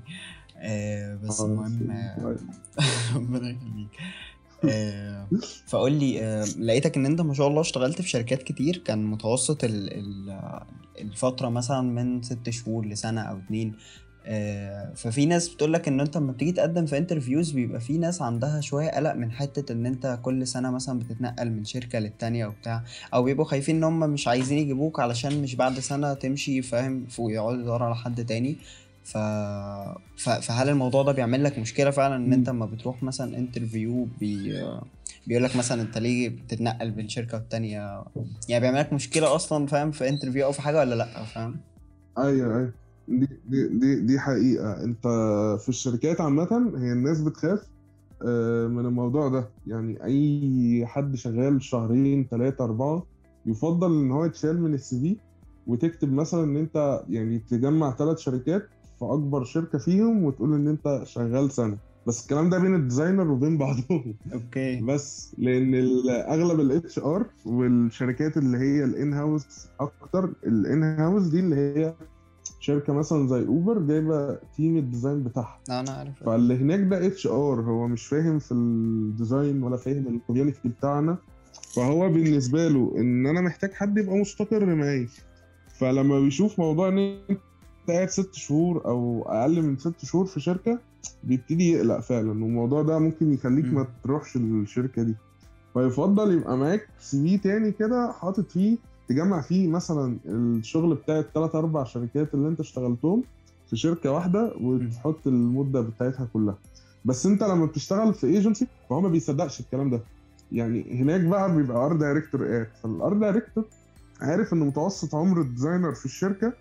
[0.57, 2.37] آه بس آه المهم آه
[3.17, 3.89] ربنا يخليك.
[4.65, 5.29] آه
[5.67, 9.65] فقول لي آه لقيتك إن أنت ما شاء الله اشتغلت في شركات كتير كان متوسط
[9.65, 10.41] ال ال
[11.01, 14.10] الفترة مثلا من ست شهور لسنة أو اتنين آه،
[14.95, 18.61] ففي ناس بتقول لك إن أنت لما بتيجي تقدم في interviews بيبقى في ناس عندها
[18.61, 23.23] شوية قلق من حتة إن أنت كل سنة مثلا بتتنقل من شركة للتانية وبتاع أو
[23.23, 27.87] بيبقوا خايفين إن هم مش عايزين يجيبوك علشان مش بعد سنة تمشي فاهم ويقعدوا يدوروا
[27.87, 28.57] على حد تاني.
[29.05, 29.17] ف...
[30.17, 30.29] ف...
[30.29, 32.49] فهل الموضوع ده بيعمل لك مشكلة فعلا إن أنت.
[32.49, 34.65] لما بتروح مثلا interview بي...
[35.27, 38.05] بيقول لك مثلا أنت ليه بتتنقل بين شركة والتانية؟
[38.49, 41.57] يعني بيعمل لك مشكلة أصلا فاهم في interview أو في حاجة ولا لأ؟ فاهم؟
[42.19, 42.73] أيوه أيوه.
[43.11, 44.85] دي دي دي دي حقيقة.
[44.85, 45.03] انت
[45.63, 47.67] في الشركات عامة هي الناس بتخاف
[48.27, 49.49] آه، من الموضوع ده.
[49.67, 53.07] يعني أي حد شغال شهرين ثلاثة أربعة
[53.47, 55.17] يفضل إن هو يتشال من ال CV
[55.67, 58.69] وتكتب مثلا إن أنت يعني تجمع ثلاث شركات
[58.99, 61.77] في أكبر شركة فيهم وتقول إن أنت شغال سنة.
[62.07, 64.15] بس الكلام ده بين ال designer وبين بعضهم.
[64.33, 64.81] okay.
[64.89, 65.75] بس لأن
[66.09, 71.95] أغلب ال HR والشركات اللي هي ال in-house أكتر ال in-house دي اللي هي
[72.61, 75.59] شركة مثلا زي اوبر جايبة team ال design بتاعها.
[75.71, 76.23] أنا عارف.
[76.25, 81.17] فاللي هناك ده HR هو مش فاهم في ال design ولا فاهم ال community بتاعنا.
[81.75, 85.09] فهو بالنسبة له إن أنا محتاج حد يبقى مستقر معايا.
[85.79, 87.41] فلما بيشوف موضوع إن أنت
[87.89, 90.79] قاعد ست شهور أو أقل من ست شهور في شركة
[91.25, 92.29] بيبتدي يقلق فعلا.
[92.31, 93.65] والموضوع ده ممكن يخليك.
[93.65, 95.15] ما تروحش الشركة دي.
[95.75, 98.77] فيفضل يبقى معاك CV تاني كده حاطط فيه
[99.11, 103.23] تجمع فيه مثلا الشغل بتاع الثلاث أربع شركات اللي أنت اشتغلتهم
[103.71, 106.59] في شركة واحدة وتحط المدة بتاعتها كلها.
[107.05, 110.01] بس أنت لما بتشتغل في ايجنسي فهو ما بيصدقش الكلام ده.
[110.53, 113.65] يعني هناك بقى بيبقى art director قاعد فال art director
[114.21, 116.53] عارف ان متوسط عمر ال designer في الشركة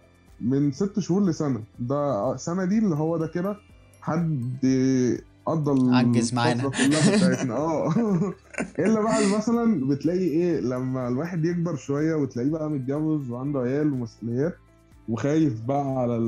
[0.41, 1.61] من ست شهور لسنة.
[1.79, 3.55] ده سنة دي اللي هو ده كده
[4.01, 4.57] حد
[5.49, 6.69] قضى عجز معانا.
[6.69, 7.93] كلها بتاعتنا آه
[8.79, 14.55] إلا بقى مثلا بتلاقي إيه لما الواحد يكبر شوية وتلاقيه بقى متجوز وعنده عيال ومسؤوليات
[15.09, 16.19] وخايف بقى على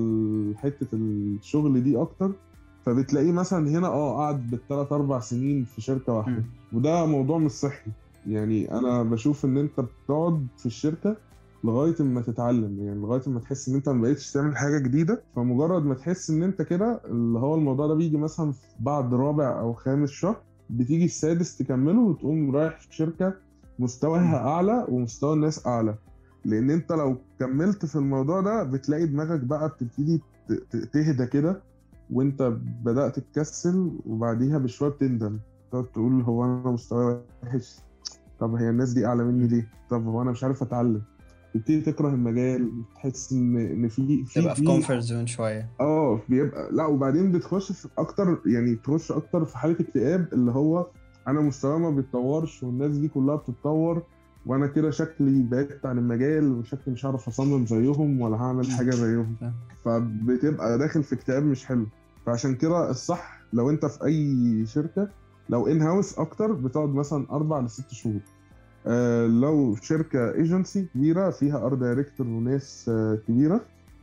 [0.57, 2.31] حتة الشغل دي أكتر
[2.86, 6.43] فبتلاقيه مثلا هنا آه قعد بالثلاث أربع سنين في شركة واحدة.
[6.73, 7.91] وده موضوع مش صحي
[8.27, 11.15] يعني أنا بشوف إن أنت بتقعد في الشركة
[11.63, 15.86] لغاية ما تتعلم يعني لغاية ما تحس إن أنت ما بقتش تعمل حاجة جديدة فمجرد
[15.86, 20.10] ما تحس إن أنت كده اللي هو الموضوع ده بيجي مثلا بعد رابع أو خامس
[20.10, 23.34] شهر بتيجي السادس تكمله وتقوم رايح في شركة
[23.80, 25.95] مستواها أعلى ومستوى الناس أعلى.
[26.45, 30.21] لأن أنت لو كملت في الموضوع ده بتلاقي دماغك بقى بتبتدي
[30.93, 31.62] تهدى كده
[32.12, 35.39] وأنت بدأت تكسل وبعديها بشوية بتندم.
[35.71, 37.80] تقعد تقول هو أنا مستواي وحش؟
[38.39, 41.02] طب هي الناس دي أعلى مني ليه؟ طب هو أنا مش عارف أتعلم؟
[41.53, 45.69] تبتدي تكره المجال تحس ان إن في في تبقى في comfort zone شوية.
[45.79, 50.87] آه بيبقى لا وبعدين بتخش في أكتر يعني تخش أكتر في حالة اكتئاب اللي هو
[51.27, 54.03] أنا مستواي ما بيتطورش والناس دي كلها بتتطور
[54.45, 59.35] وأنا كده شكلي بعدت عن المجال وشكلي مش هعرف أصمم زيهم ولا هعمل حاجة زيهم.
[59.85, 61.85] فبتبقى داخل في اكتئاب مش حلو.
[62.25, 65.09] فعشان كده الصح لو أنت في أي شركة
[65.49, 68.19] لو in-house أكتر بتقعد مثلا أربع لست شهور.
[68.88, 73.62] آه لو شركة ايجنسي كبيره فيها art director وناس آه كبيرة.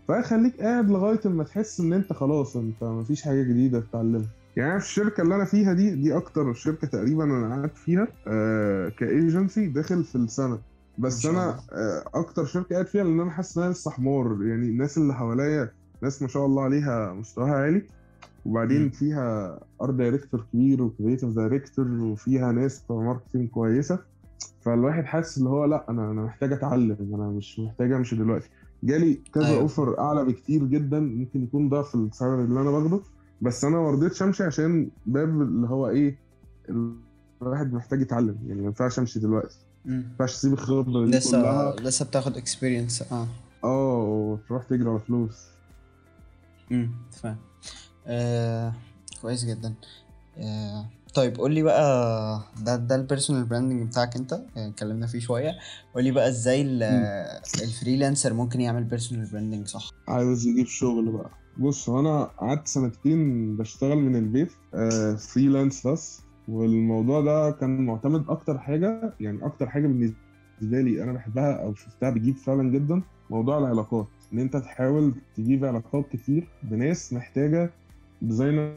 [0.09, 4.29] فخليك قاعد لغاية اما تحس إن أنت خلاص أنت مفيش حاجة جديدة تتعلمها.
[4.57, 8.89] يعني في الشركة اللي أنا فيها دي دي أكتر شركة تقريبا أنا قاعد فيها آه
[8.89, 10.59] كايجنسي داخل في السنة.
[10.99, 11.49] بس أنا.
[11.73, 14.39] آه أكتر شركة قاعد فيها لأن أنا حاسس إن أنا لسه حمار.
[14.43, 15.71] يعني الناس اللي حواليا
[16.03, 17.83] ناس ما شاء الله عليها مستواها عالي.
[18.47, 18.91] وبعدين مم.
[18.91, 23.99] فيها art director كبير و creative director وفيها ناس بتوع marketing كويسة.
[24.69, 28.49] فالواحد حاسس اللي هو لا أنا أنا محتاج أتعلم أنا مش محتاج أمشي دلوقتي.
[28.83, 29.61] جالي كذا أيوة.
[29.61, 33.01] offer أعلى بكتير جدا ممكن يكون ضعف السعر اللي أنا باخده
[33.43, 36.19] بس أنا ما رضيتش أمشي عشان باب اللي هو إيه
[37.43, 38.37] الواحد محتاج يتعلم.
[38.47, 39.57] يعني ما ينفعش أمشي دلوقتي.
[39.85, 39.95] ما.
[39.95, 41.77] ينفعش أسيب الخبرة دي لسه كلها.
[41.81, 43.27] لسه بتاخد experience آه.
[43.65, 45.47] آه وتروح تجري على فلوس.
[46.73, 47.37] امم فاهم
[48.07, 48.73] آه
[49.23, 49.75] كويس جدا.
[50.39, 55.19] آه طيب قول لي بقى ده ده ال personal branding بتاعك انت؟ آه، اتكلمنا فيه
[55.19, 55.51] شوية.
[55.95, 56.83] قول لي بقى إزاي ال-
[57.63, 61.31] الـ freelancer ممكن يعمل personal branding صح؟ عاوز يجيب شغل بقى.
[61.59, 66.21] بص أنا قعدت سنتين بشتغل من البيت آه freelance بس.
[66.49, 70.17] والموضوع ده كان معتمد أكتر حاجة يعني أكتر حاجة بالنسبة
[70.63, 74.07] لي أنا بحبها أو شفتها بتجيب فعلا جدا موضوع العلاقات.
[74.33, 77.71] إن أنت تحاول تجيب علاقات كتير بناس محتاجة
[78.23, 78.75] designer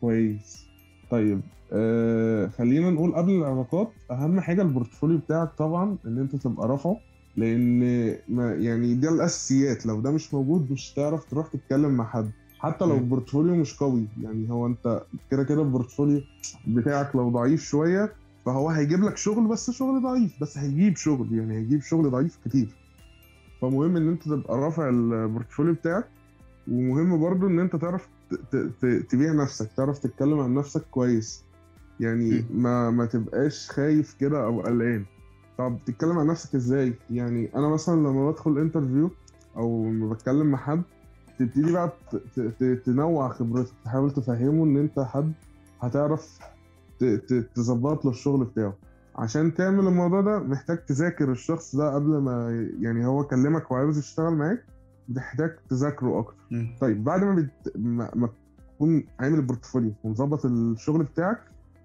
[0.00, 0.67] كويس.
[1.10, 1.40] طيب
[1.72, 7.00] آه خلينا نقول قبل العلاقات أهم حاجة ال portfolio بتاعك طبعا إن أنت تبقى رافعه
[7.36, 7.78] لأن
[8.28, 12.84] ما يعني دي الأساسيات لو ده مش موجود مش هتعرف تروح تتكلم مع حد حتى
[12.84, 12.94] لو.
[12.96, 16.22] ال portfolio مش قوي يعني هو أنت كده كده ال portfolio
[16.66, 18.12] بتاعك لو ضعيف شوية
[18.46, 22.68] فهو هيجيب لك شغل بس شغل ضعيف بس هيجيب شغل يعني هيجيب شغل ضعيف كتير
[23.60, 26.08] فمهم إن أنت تبقى رافع ال portfolio بتاعك
[26.70, 28.08] ومهم برضو إن أنت تعرف
[29.10, 31.44] تبيع نفسك تعرف تتكلم عن نفسك كويس.
[32.00, 35.04] يعني ما ما تبقاش خايف كده أو قلقان.
[35.58, 39.10] طب تتكلم عن نفسك إزاي؟ يعني أنا مثلا لما بدخل interview
[39.56, 40.82] أو لما بتكلم مع حد
[41.38, 41.92] تبتدي بقى
[42.84, 45.32] تنوع خبرتك تحاول تفهمه إن أنت حد
[45.80, 46.38] هتعرف
[47.54, 48.74] تظبط له الشغل بتاعه.
[49.16, 54.32] عشان تعمل الموضوع ده محتاج تذاكر الشخص ده قبل ما يعني هو كلمك وعاوز يشتغل
[54.34, 54.64] معاك
[55.08, 56.36] بتحتاج تذاكره أكتر.
[56.80, 57.76] طيب بعد ما بت...
[57.76, 58.28] ما, ما
[58.74, 61.40] تكون عامل ال portfolio ومظبط الشغل بتاعك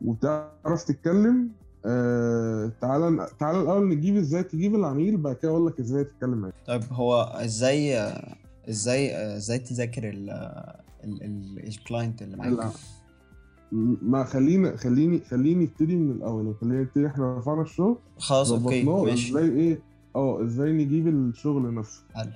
[0.05, 1.49] وبتعرف تتكلم
[1.85, 2.71] آه...
[2.81, 6.53] تعالى تعالى الأول نجيب إزاي تجيب العميل بعد كده أقول لك إزاي تتكلم معاه.
[6.67, 7.97] طيب هو إزاي
[8.69, 10.29] إزاي إزاي تذاكر ال
[11.03, 12.71] ال ال ال client اللي معاك؟ لا.
[14.01, 19.31] ما خلينا خليني خليني ابتدي من الأول خلينا نبتدي إحنا رفعنا الشغل خلاص okay ماشي.
[19.31, 19.79] إزاي إيه
[20.15, 22.01] آه إزاي نجيب الشغل نفسه.
[22.13, 22.31] حلو.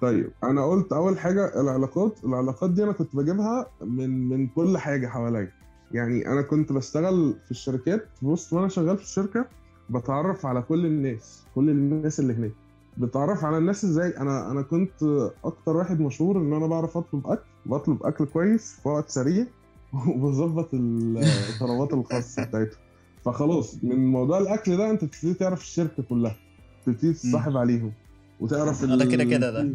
[0.00, 5.06] طيب أنا قلت أول حاجة العلاقات العلاقات دي أنا كنت بجيبها من من كل حاجة
[5.06, 5.52] حواليا.
[5.92, 9.46] يعني أنا كنت بشتغل في الشركات بص وأنا شغال في الشركة
[9.90, 12.52] بتعرف على كل الناس كل الناس اللي هناك.
[12.98, 15.02] بتعرف على الناس إزاي؟ أنا أنا كنت
[15.44, 19.46] أكتر واحد مشهور إن أنا بعرف أطلب أكل بطلب أكل كويس في وقت سريع
[20.08, 22.78] وبظبط الطلبات الخاصة بتاعتهم.
[23.24, 26.36] فخلاص من موضوع الأكل ده أنت بتبتدي تعرف الشركة كلها
[26.86, 27.92] تبتدي تتصاحب عليهم.
[28.40, 29.74] وتعرف ده كده كده ده.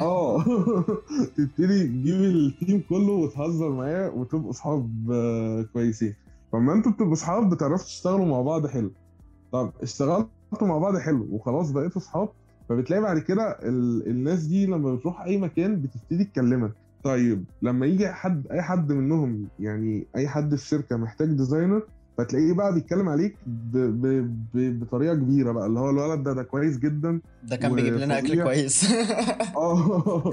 [0.00, 0.44] آه.
[1.36, 6.14] تبتدي تجيب ال team كله وتهزر معاه وتبقوا اصحاب آه، كويسين.
[6.52, 8.90] فلما أنتوا بتبقوا اصحاب بتعرفوا تشتغلوا مع بعض حلو.
[9.52, 10.28] طب اشتغلتوا
[10.62, 12.28] مع بعض حلو وخلاص بقيتوا اصحاب
[12.68, 14.08] فبتلاقي بعد كده ال...
[14.08, 16.72] الناس دي لما بتروح أي مكان بتبتدي تكلمك.
[17.04, 21.82] طيب لما يجي حد أي حد منهم يعني أي حد في الشركة محتاج designer
[22.18, 23.76] فتلاقيه بقى بيتكلم عليك ب...
[23.76, 24.06] ب...
[24.54, 24.80] ب...
[24.80, 28.42] بطريقة كبيرة بقى اللي هو الولد ده ده كويس جدا ده كان بيجيب لنا أكل.
[28.42, 28.92] كويس
[29.56, 30.32] آه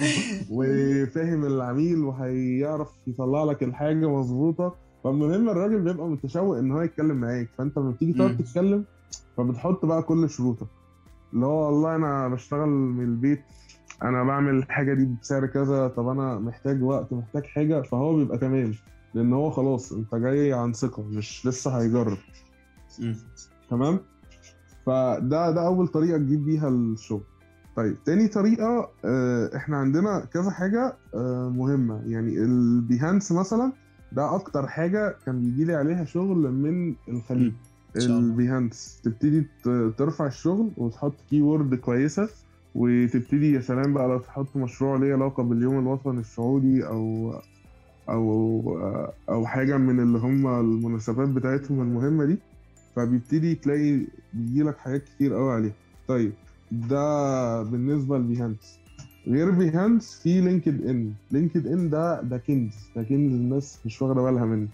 [0.52, 7.50] وفاهم العميل وهيعرف يطلع لك الحاجة مظبوطة فالمهم الراجل بيبقى متشوق إن هو يتكلم معاك
[7.58, 8.13] فأنت لما بتيجي.
[8.13, 8.84] تقعد تتكلم
[9.38, 10.67] فبتحط بقى كل شروطك
[11.34, 13.41] اللي هو والله أنا بشتغل من البيت
[14.04, 18.74] أنا بعمل الحاجة دي بسعر كذا طب أنا محتاج وقت محتاج حاجة فهو بيبقى تمام
[19.13, 22.17] لأن هو خلاص أنت جاي عن ثقة مش لسه هيجرب.
[23.69, 24.00] تمام؟
[24.86, 27.21] فده ده أول طريقة تجيب بيها الشغل.
[27.76, 32.02] طيب تاني طريقة آه، إحنا عندنا كذا حاجة آه، مهمة.
[32.06, 33.71] يعني البيهانس مثلا
[34.12, 37.54] ده أكتر حاجة كان بيجي لي عليها شغل من الخليج.
[37.95, 39.47] البيهانس تبتدي
[39.97, 42.30] ترفع الشغل وتحط keyword كويسة
[42.76, 47.34] وتبتدي يا سلام بقى لو تحط مشروع ليه علاقة باليوم الوطني السعودي أو
[48.12, 48.62] أو
[49.30, 52.38] أو حاجة من اللي هم المناسبات بتاعتهم المهمة دي
[52.95, 54.00] فبيبتدي تلاقي
[54.34, 55.74] بيجي لك حاجات كتير قوي عليها.
[56.08, 56.34] طيب
[56.71, 58.80] ده بالنسبة ل Behance.
[59.28, 61.14] غير Behance في LinkedIn.
[61.32, 62.74] LinkedIn ده ده كنز.
[62.95, 64.67] ده كنز الناس مش واخدة بالها منه.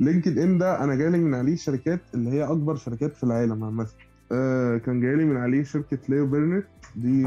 [0.00, 3.86] LinkedIn ده أنا جالي من عليه شركات اللي هي أكبر شركات في العالم عامة.
[4.34, 6.64] آه كان جايلي من عليه شركة Leo Burnett.
[6.96, 7.26] دي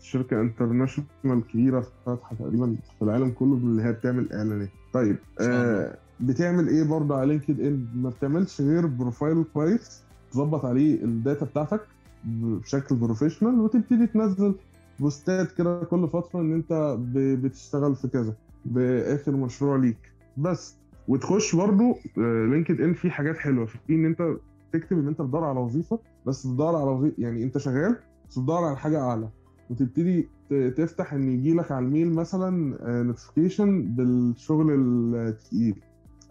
[0.00, 4.68] شركة international كبيرة فاتحة تقريبا في العالم كله اللي هي بتعمل إعلانات.
[4.92, 5.16] طيب.
[5.40, 11.44] آه بتعمل إيه برضه على LinkedIn؟ ما بتعملش غير profile كويس تظبط عليه ال data
[11.46, 11.80] بتاعتك
[12.24, 14.54] بشكل professional وتبتدي تنزل
[15.00, 19.98] post ات كده كل فترة إن أنت بتشتغل في كذا بآخر مشروع ليك.
[20.36, 20.76] بس
[21.08, 23.66] وتخش برضو LinkedIn فيه حاجات حلوة.
[23.66, 24.36] في إن أنت
[24.72, 27.96] تكتب إن أنت بتدور على وظيفة بس بتدور على وظيفه يعني أنت شغال
[28.30, 29.28] بس بتدور على حاجة أعلى.
[29.70, 30.28] وتبتدي
[30.76, 35.80] تفتح إن يجي لك على ال mail مثلا notification بالشغل التقيل.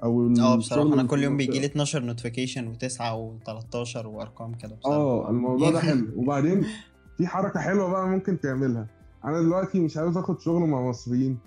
[0.03, 1.37] أو آه الشغل بصراحة أنا كل يوم.
[1.37, 4.97] بيجي لي 12 notification و9 و13 وأرقام كده بصراحة.
[4.97, 6.07] آه الموضوع ده حلو.
[6.19, 6.65] وبعدين
[7.17, 8.87] في حركة حلوة بقى ممكن تعملها.
[9.25, 11.37] أنا دلوقتي مش عاوز آخد شغل مع مصريين.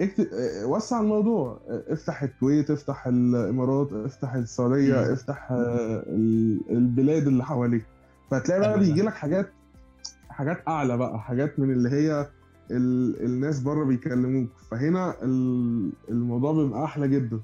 [0.00, 5.12] اكتب آه، وسع الموضوع آه، افتح الكويت افتح الامارات افتح السعودية.
[5.12, 7.84] افتح آه، ال- البلاد اللي حواليك
[8.30, 8.78] فهتلاقي بقى ده.
[8.78, 9.52] بيجي لك حاجات
[10.28, 12.26] حاجات أعلى بقى حاجات من اللي هي
[12.70, 13.22] ال...
[13.24, 15.90] الناس بره بيكلموك فهنا ال...
[16.08, 17.40] الموضوع بيبقى أحلى جدا.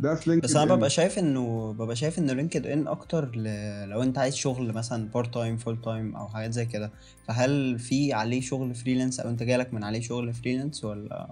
[0.00, 0.74] ده في LinkedIn بس أنا.
[0.74, 3.44] ببقى شايف إنه ببقى شايف انه LinkedIn أكتر ل...
[3.88, 6.90] لو أنت عايز شغل مثلا part time full time أو حاجات زي كده
[7.28, 11.28] فهل في عليه شغل freelance أو أنت جالك من عليه شغل freelance ولا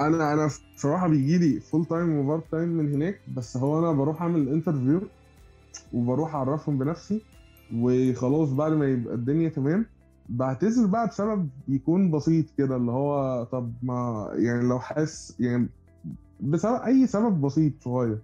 [0.00, 3.92] أنا أنا بصراحه بيجي لي full time و part time من هناك بس هو أنا
[3.92, 5.00] بروح اعمل interview
[5.92, 7.22] وبروح اعرفهم بنفسي
[7.74, 9.86] وخلاص بعد ما يبقى الدنيا تمام.
[10.28, 15.68] بعتذر بقى بسبب يكون بسيط كده اللي هو طب ما يعني لو حاسس يعني
[16.40, 18.18] بسبب أي سبب بسيط صغير.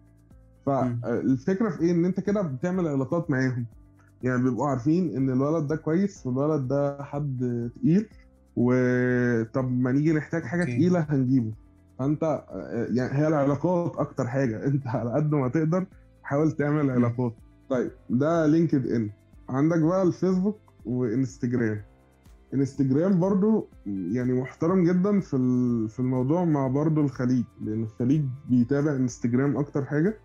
[0.66, 3.66] فالفكرة في إيه؟ إن أنت كده بتعمل علاقات معاهم.
[4.22, 8.06] يعني بيبقوا عارفين إن الولد ده كويس والولد ده حد تقيل
[8.56, 11.52] وطب ما نيجي نحتاج حاجة تقيلة هنجيبه.
[11.98, 12.44] فانت
[12.90, 14.64] يعني هي العلاقات أكتر حاجة.
[14.66, 15.87] أنت على قد ما تقدر
[16.22, 16.90] حاول تعمل.
[16.90, 17.33] علاقات.
[17.70, 19.11] طيب ده لينكد إن.
[19.48, 21.83] عندك بقى الفيسبوك وإنستجرام.
[22.54, 28.92] إنستجرام برضو يعني محترم جدا في ال- في الموضوع مع برضو الخليج لأن الخليج بيتابع
[28.96, 30.18] إنستجرام أكتر حاجة.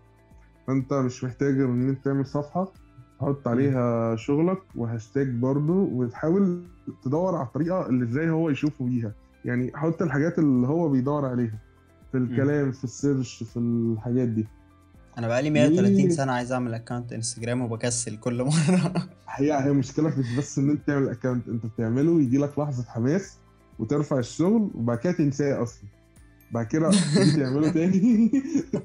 [0.66, 2.72] فأنت مش محتاج إن أنت تعمل صفحة
[3.18, 3.48] تحط.
[3.48, 6.62] عليها شغلك وهاشتاج برضو وتحاول
[7.04, 9.12] تدور على الطريقة اللي إزاي هو يشوفه بيها.
[9.44, 11.58] يعني حط الحاجات اللي هو بيدور عليها
[12.12, 12.18] في.
[12.18, 14.46] الكلام في ال search في الحاجات دي.
[15.18, 18.92] أنا بقالي 130 و سنة عايز أعمل account Instagram وبكسل كل مرة.
[19.28, 23.32] هي هي مشكلة مش بس إن أنت تعمل account أنت بتعمله يجي لك لحظة حماس
[23.78, 25.82] وترفع الشغل وبعد كده تنساه أصلا.
[26.52, 26.90] بعد كده
[27.36, 28.30] تعمله تاني.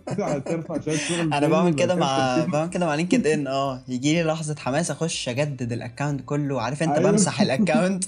[0.45, 4.55] ترفع شوية شغل أنا بعمل كده مع بعمل كده مع LinkedIn آه يجي لي لحظة
[4.55, 6.61] حماس أخش أجدد ال account كله.
[6.61, 7.11] عارف أنت أيوه.
[7.11, 8.05] بمسح ال account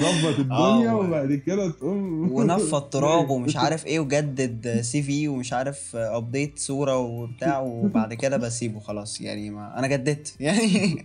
[0.00, 1.04] ظبط الدنيا آه و...
[1.04, 2.32] وبعد كده تقوم.
[2.32, 8.80] ونفض تراب ومش عارف إيه وجدد CV ومش عارف update صورة وبتاع وبعد كده بسيبه
[8.80, 9.20] خلاص.
[9.20, 10.34] يعني ما أنا جددت.
[10.40, 11.04] يعني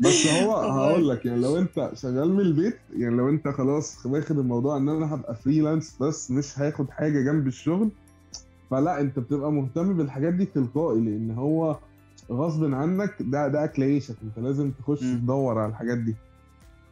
[0.00, 4.38] بس هو هقول لك يعني لو أنت شغال من البيت يعني لو أنت خلاص واخد
[4.38, 7.90] الموضوع إن أنا هبقى freelance بس مش هاخد حاجة جنب الشغل
[8.70, 11.76] فلا أنت بتبقى مهتم بالحاجات دي تلقائي لأن هو
[12.30, 14.14] غصب عنك ده ده أكل عيشك.
[14.22, 15.00] أنت لازم تخش.
[15.00, 16.14] تدور على الحاجات دي.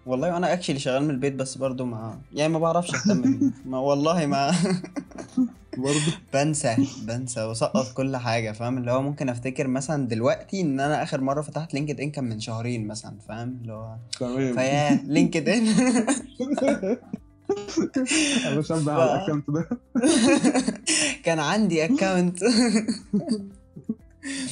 [0.08, 4.26] والله أنا actually شغال من البيت بس برضو ما يعني ما بعرفش أهتم ما والله
[4.26, 4.52] ما
[5.78, 11.02] برضه بنسى بنسى وسقط كل حاجة فاهم؟ اللي هو ممكن أفتكر مثلا دلوقتي إن أنا
[11.02, 14.54] آخر مرة فتحت LinkedIn كان من شهرين مثلا فاهم؟ اللي هو تمام.
[14.54, 15.66] فيا LinkedIn.
[18.46, 18.88] أنا ف...
[18.88, 19.68] على ال account ده.
[21.24, 22.42] كان عندي account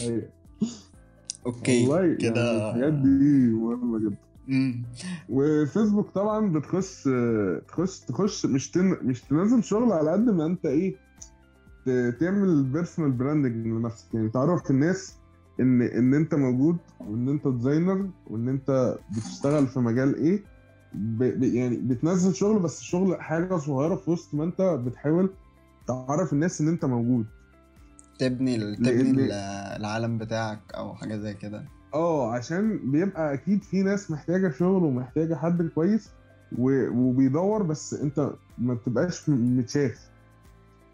[0.00, 0.28] أيوه.
[1.46, 2.68] okay والله يعني كده.
[2.68, 4.25] الحاجات دي مهمة جدا.
[5.28, 7.08] وفيسبوك طبعا بتخش
[7.68, 8.96] تخش تخش مش تن...
[9.02, 10.96] مش تنزل شغل على قد ما انت إيه
[12.20, 14.14] تعمل personal branding لنفسك.
[14.14, 15.14] يعني تعرف الناس
[15.60, 20.42] ان ان انت موجود وان انت designer وان انت بتشتغل في مجال إيه
[20.94, 21.22] ب...
[21.22, 21.42] ب...
[21.42, 25.30] يعني بتنزل شغل بس الشغل حاجة صغيرة في وسط ما انت بتحاول
[25.86, 27.26] تعرف الناس ان انت موجود.
[28.18, 29.26] تبني تبني
[29.76, 31.64] العالم بتاعك أو حاجة زي كده.
[31.96, 36.10] آه عشان بيبقى أكيد في ناس محتاجة شغل ومحتاجة حد كويس.
[36.58, 40.08] وبيدور بس أنت ما بتبقاش م- متشاف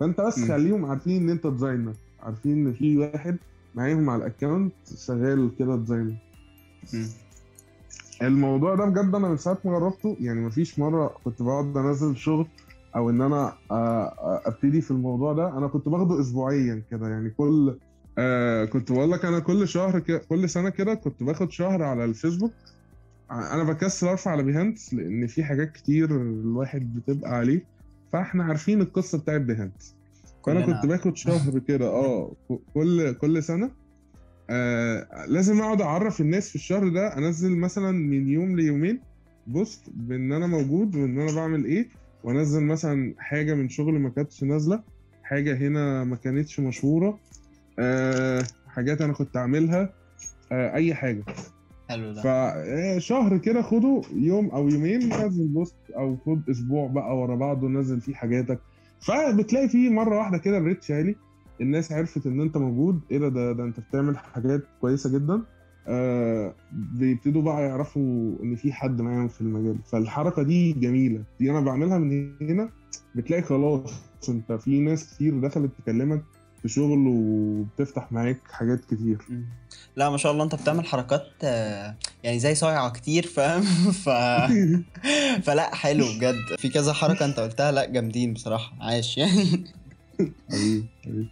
[0.00, 0.48] فأنت بس مم.
[0.48, 3.36] خليهم عارفين إن أنت designer عارفين إن في واحد
[3.74, 4.72] معاهم على ال account
[5.06, 6.14] شغال كده designer.
[8.22, 12.46] الموضوع ده بجد أنا من ساعة ما جربته يعني مفيش مرة كنت بقعد أنزل شغل
[12.96, 17.30] أو إن أنا آه، آه، أبتدي في الموضوع ده أنا كنت باخده اسبوعيا كده يعني
[17.30, 17.78] كل
[18.18, 22.04] آه كنت بقول لك أنا كل شهر كده كل سنة كده كنت باخد شهر على
[22.04, 22.52] الفيسبوك.
[23.30, 27.64] أنا بكسل أرفع على Behance لأن في حاجات كتير الواحد بتبقى عليه
[28.12, 29.94] فإحنا عارفين القصة بتاعت Behance
[30.46, 32.32] فأنا كنت باخد شهر كده آه
[32.74, 33.70] كل كل سنة.
[34.50, 39.00] آه لازم أقعد أعرف الناس في الشهر ده أنزل مثلا من يوم ليومين
[39.46, 41.88] post بإن أنا موجود وإن أنا بعمل إيه
[42.24, 44.82] وأنزل مثلا حاجة من شغل ما كانتش نازلة
[45.22, 47.18] حاجة هنا ما كانتش مشهورة.
[47.78, 49.92] آه حاجات أنا كنت أعملها
[50.52, 51.24] آه أي حاجة.
[51.88, 52.22] حلو ده.
[52.98, 58.00] فشهر كده خده يوم أو يومين نزل post أو خد أسبوع بقى ورا بعضه نزل
[58.00, 58.58] فيه حاجاتك.
[59.00, 61.16] فبتلاقي فيه مرة واحدة كده الريتش عالي
[61.60, 63.00] الناس عرفت إن أنت موجود.
[63.10, 65.42] إيه ده ده, ده أنت بتعمل حاجات كويسة جدا.
[65.88, 69.76] آه بيبتدوا بقى يعرفوا إن في حد معاهم في المجال.
[69.92, 71.22] فالحركة دي جميلة.
[71.40, 72.68] دي أنا بعملها من هنا
[73.14, 76.22] بتلاقي خلاص أنت في ناس كتير دخلت تكلمك
[76.62, 79.18] في شغل وبتفتح معاك حاجات كتير.
[79.96, 83.62] لا ما شاء الله انت بتعمل حركات آه، يعني زي صايعة كتير فاهم؟
[84.04, 84.08] ف...
[85.46, 86.34] فلا حلو بجد.
[86.58, 88.76] في كذا حركة انت قلتها لا جامدين بصراحة.
[88.80, 89.64] عاش يعني.
[90.50, 91.28] حبيبي حبيبي.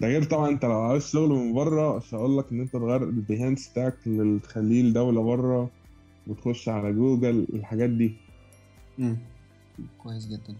[0.00, 3.02] ده غير طبعا انت لو عاوز شغل من بره مش هقول لك إن انت تغير
[3.02, 3.94] ال Behance بتاعك
[4.42, 5.70] تخليه لدولة بره
[6.26, 8.14] وتخش على جوجل الحاجات دي.
[8.98, 9.16] مم.
[9.98, 10.54] كويس جدا.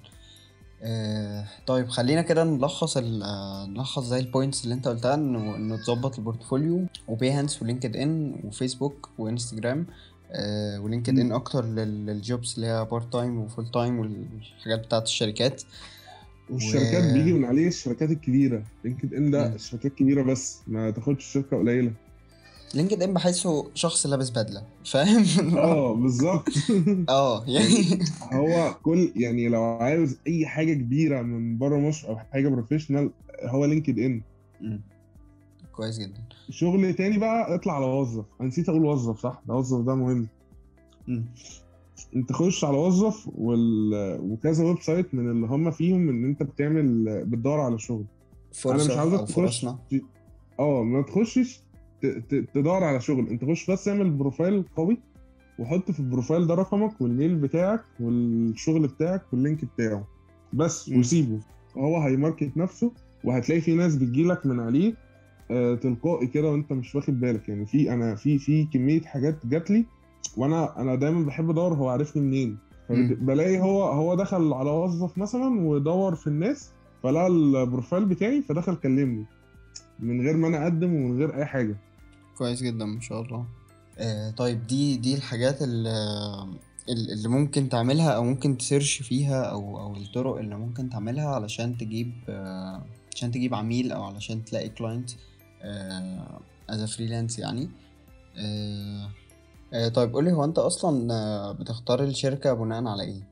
[0.85, 5.77] آه، طيب خلينا كده نلخص آه، نلخص زي ال points اللي انت قلتها إنه إنه
[5.77, 9.87] تظبط البورتفوليو وبيهانس ولينكد إن وفيسبوك وإنستجرام
[10.33, 14.79] آه و LinkedIn أكتر لل- لل jobs اللي هي part time و full time والحاجات
[14.87, 15.63] بتاعت الشركات.
[16.51, 18.63] والشركات و- بيجي من عليه الشركات الكبيرة.
[18.85, 19.47] LinkedIn ده.
[19.55, 21.93] الشركات كبيرة بس ما تاخدش شركة قليلة.
[22.75, 25.25] LinkedIn بحسه شخص لابس بدلة فاهم؟
[25.59, 26.49] آه بالظبط.
[27.09, 27.99] آه يعني
[28.33, 33.11] هو كل يعني لو عاوز أي حاجة كبيرة من بره مصر أو حاجة professional
[33.45, 34.23] هو LinkedIn.
[35.73, 36.23] كويس جدا.
[36.51, 38.25] شغل تاني بقى اطلع على وظف.
[38.41, 40.29] أنا نسيت أقول وظف صح؟ ده وظف ده مهم.
[41.09, 41.25] مم.
[42.17, 44.19] أنت خش على وظف وال...
[44.21, 48.05] وكذا website من اللي هم فيهم إن أنت بتعمل بتدور على شغل.
[48.67, 49.67] أنا مش فرصة عاوزك أو تخش
[50.61, 51.61] آه ما تخشش.
[52.55, 53.29] تدور على شغل.
[53.29, 54.99] انت خش بس اعمل profile قوي
[55.59, 60.05] وحط في ال profile ده رقمك وال mail بتاعك والشغل بتاعك وال link بتاعه.
[60.53, 60.89] بس.
[60.89, 61.41] وسيبه.
[61.77, 62.93] هو هي market نفسه
[63.25, 64.95] وهتلاقي في ناس بتجيلك من عليه
[65.51, 67.49] آه تلقائي كده وانت مش واخد بالك.
[67.49, 69.85] يعني في أنا في في كمية حاجات جات لي
[70.37, 72.59] وأنا أنا دايما بحب ادور هو عارفني منين.
[73.21, 76.73] بلاقي هو هو دخل على وظف مثلا ودور في الناس
[77.03, 79.25] فلقى ال profile بتاعي فدخل كلمني
[80.01, 81.77] من غير ما أنا اقدم ومن غير اي حاجة.
[82.39, 83.45] كويس جدا ما شاء الله.
[83.99, 85.93] آه طيب دي دي الحاجات اللي,
[86.89, 91.79] اللي ممكن تعملها أو ممكن ت search فيها أو أو الطرق اللي ممكن تعملها علشان
[91.79, 95.11] تجيب آه عشان تجيب عميل أو علشان تلاقي client
[96.71, 97.69] as freelance يعني.
[98.37, 99.09] آه
[99.73, 103.23] آه طيب قولي هو أنت أصلا آه، بتختار الشركة بناء على إيه؟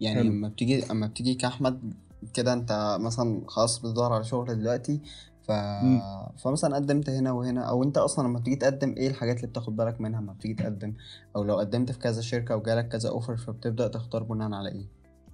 [0.00, 0.30] يعني حلو.
[0.30, 1.94] اما بتيجي اما بتيجي كأحمد
[2.34, 5.00] كده أنت مثلا خلاص بتدور على شغل دلوقتي
[5.48, 5.50] ف...
[5.50, 6.00] مم.
[6.44, 10.00] فمثلا قدمت هنا وهنا أو انت أصلا لما بتيجي تقدم إيه الحاجات اللي بتاخد بالك
[10.00, 10.94] منها لما بتيجي تقدم؟
[11.36, 14.86] أو لو قدمت في كذا شركة وجالك كذا offer فبتبدأ تختار بناء على إيه؟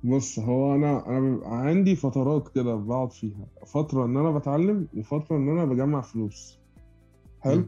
[0.05, 3.47] بص هو أنا أنا بيبقى عندي فترات كده بقعد فيها.
[3.67, 6.59] فترة إن أنا بتعلم وفترة إن أنا بجمع فلوس.
[7.41, 7.65] حلو.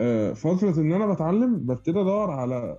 [0.00, 2.78] آه فترة إن أنا بتعلم ببتدي أدور على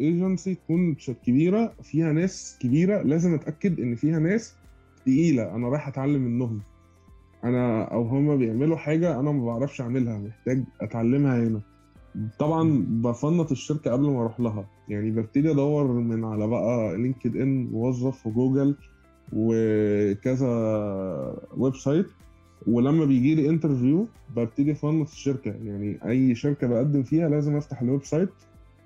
[0.00, 0.94] ايجنسي تكون
[1.24, 4.54] كبيرة فيها ناس كبيرة لازم أتأكد إن فيها ناس
[5.06, 6.60] تقيلة أنا رايح أتعلم منهم.
[7.44, 11.60] أنا أو هما بيعملوا حاجة أنا ما بعرفش اعملها محتاج اتعلمها هنا.
[12.38, 14.66] طبعا بفنط الشركة قبل ما أروح لها.
[14.88, 18.76] يعني ببتدي ادور من على بقى LinkedIn ووظف وجوجل
[19.32, 20.48] وكذا
[21.56, 22.06] website.
[22.66, 25.50] ولما بيجي لي interview ببتدي افنط الشركة.
[25.64, 28.28] يعني اي شركة بقدم فيها لازم افتح ال website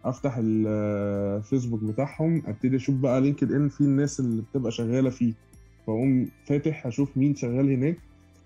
[0.04, 5.32] افتح الفيسبوك بتاعهم ابتدي أشوف بقى LinkedIn فيه الناس اللي بتبقى شغالة فيه.
[5.86, 7.96] فاقوم فاتح أشوف مين شغال هناك.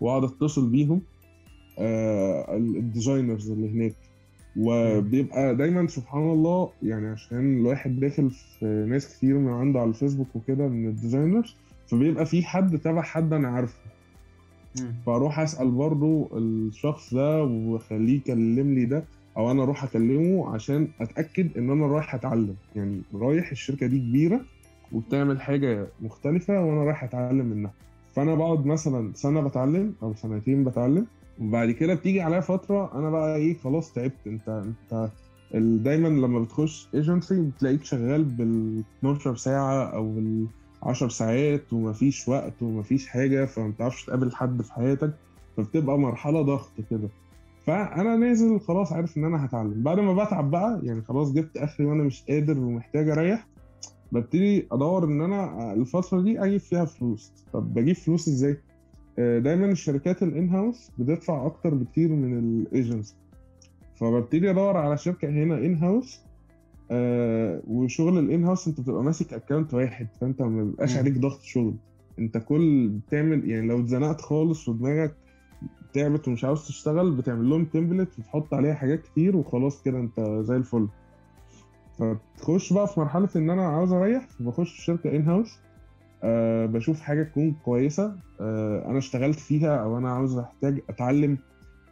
[0.01, 1.01] واقعد اتصل بيهم
[1.78, 3.94] آه ال designers اللي هناك.
[4.57, 10.36] وبيبقى دايما سبحان الله يعني عشان الواحد داخل في ناس كتير من عنده على الفيسبوك
[10.36, 13.78] وكده من ال designers فبيبقى في حد تبع حد أنا عارفه.
[15.07, 19.05] فأروح أسأل برضو الشخص ده وأخليه يكلم لي ده
[19.36, 22.55] أو أنا أروح أكلمه عشان أتأكد إن أنا رايح أتعلم.
[22.76, 24.40] يعني رايح الشركة دي كبيرة
[24.92, 27.72] وبتعمل حاجة مختلفة وأنا رايح أتعلم منها.
[28.14, 31.06] فانا بقعد مثلا سنة بتعلم أو سنتين بتعلم
[31.40, 34.26] وبعد كده بتيجي عليا فترة أنا بقى إيه خلاص تعبت.
[34.26, 34.48] أنت
[34.92, 35.11] أنت
[35.84, 40.46] دايما لما بتخش ايجنسي بتلاقيك شغال بال 12 ساعة أو بال
[40.82, 45.12] 10 ساعات ومفيش وقت ومفيش حاجة فما بتعرفش تقابل حد في حياتك
[45.56, 47.08] فبتبقى مرحلة ضغط كده.
[47.66, 49.82] فأنا نازل خلاص عارف إن أنا هتعلم.
[49.82, 53.46] بعد ما بتعب بقى يعني خلاص جبت آخري وأنا مش قادر ومحتاج أريح
[54.12, 57.32] ببتدي أدور إن أنا الفترة دي أجيب فيها فلوس.
[57.52, 58.56] طب بجيب فلوس إزاي؟
[59.18, 63.14] آه، دايما الشركات ال in-house بتدفع أكتر بكتير من الايجنسي
[63.96, 66.20] فببتدي أدور على شركة هنا in-house
[66.90, 70.96] آه وشغل ال in-house أنت بتبقى ماسك account واحد فأنت ما بيبقاش.
[70.96, 71.74] عليك ضغط شغل.
[72.18, 75.14] أنت كل بتعمل يعني لو اتزنقت خالص ودماغك
[75.94, 80.56] تعبت ومش عاوز تشتغل بتعمل لهم template وتحط عليها حاجات كتير وخلاص كده أنت زي
[80.56, 80.88] الفل.
[82.01, 85.59] فتخش بقى في مرحلة إن أنا عاوز أريح فبخش في شركة in-house
[86.22, 91.38] أه بشوف حاجة تكون كويسة أه أنا اشتغلت فيها أو أنا عاوز أحتاج أتعلم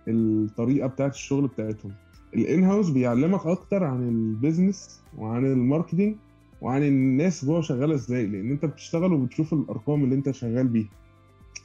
[0.09, 1.93] الطريقة بتاعت الشغل بتاعتهم.
[2.35, 6.17] ال in-house بيعلمك أكتر عن ال business وعن ال marketing
[6.61, 10.89] وعن الناس جوه شغالة إزاي لأن أنت بتشتغل وبتشوف الأرقام اللي أنت شغال بيها.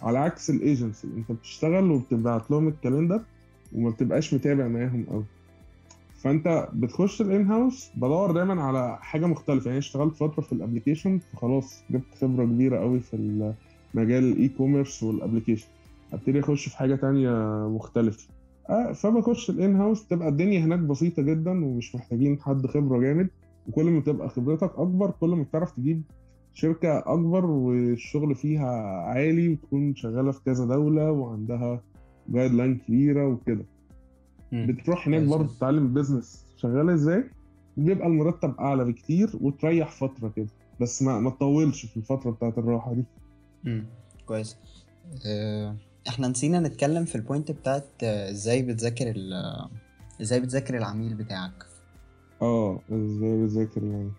[0.02, 3.22] على عكس الايجنسي أنت بتشتغل وبتبعت لهم ال calendar
[3.76, 5.24] وما بتبقاش متابع معاهم قوي
[6.24, 9.66] فانت بتخش ال in-house بدور دايما على حاجة مختلفة.
[9.68, 13.54] يعني اشتغلت فترة في ال application فخلاص جبت خبرة كبيرة قوي في
[13.94, 15.68] مجال ال e-commerce وال application
[16.14, 17.32] أبتدي أخش في حاجة تانية
[17.68, 18.28] مختلفة.
[18.70, 23.28] آه فبخش ال in-house تبقى الدنيا هناك بسيطة جدا ومش محتاجين حد خبرة جامد.
[23.68, 26.02] وكل ما تبقى خبرتك أكبر كل ما بتعرف تجيب
[26.54, 28.72] شركة أكبر والشغل فيها
[29.02, 31.82] عالي وتكون شغالة في كذا دولة وعندها
[32.30, 33.66] guideline كبيرة وكده.
[34.54, 35.54] بتروح هناك برضه.
[35.54, 37.24] تتعلم ال business شغال إزاي؟
[37.78, 40.48] بيبقى المرتب أعلى بكتير وتريح فترة كده
[40.82, 43.04] بس ما ما تطولش في الفترة بتاعت الراحة دي.
[43.68, 43.86] امم
[44.26, 44.58] كويس.
[45.28, 45.76] آه،
[46.08, 49.70] إحنا نسينا نتكلم في ال point بتاعت آه، إزاي بتذاكر ال آه،
[50.22, 51.66] إزاي بتذاكر العميل بتاعك.
[52.42, 54.12] آه إزاي بذاكر يعني؟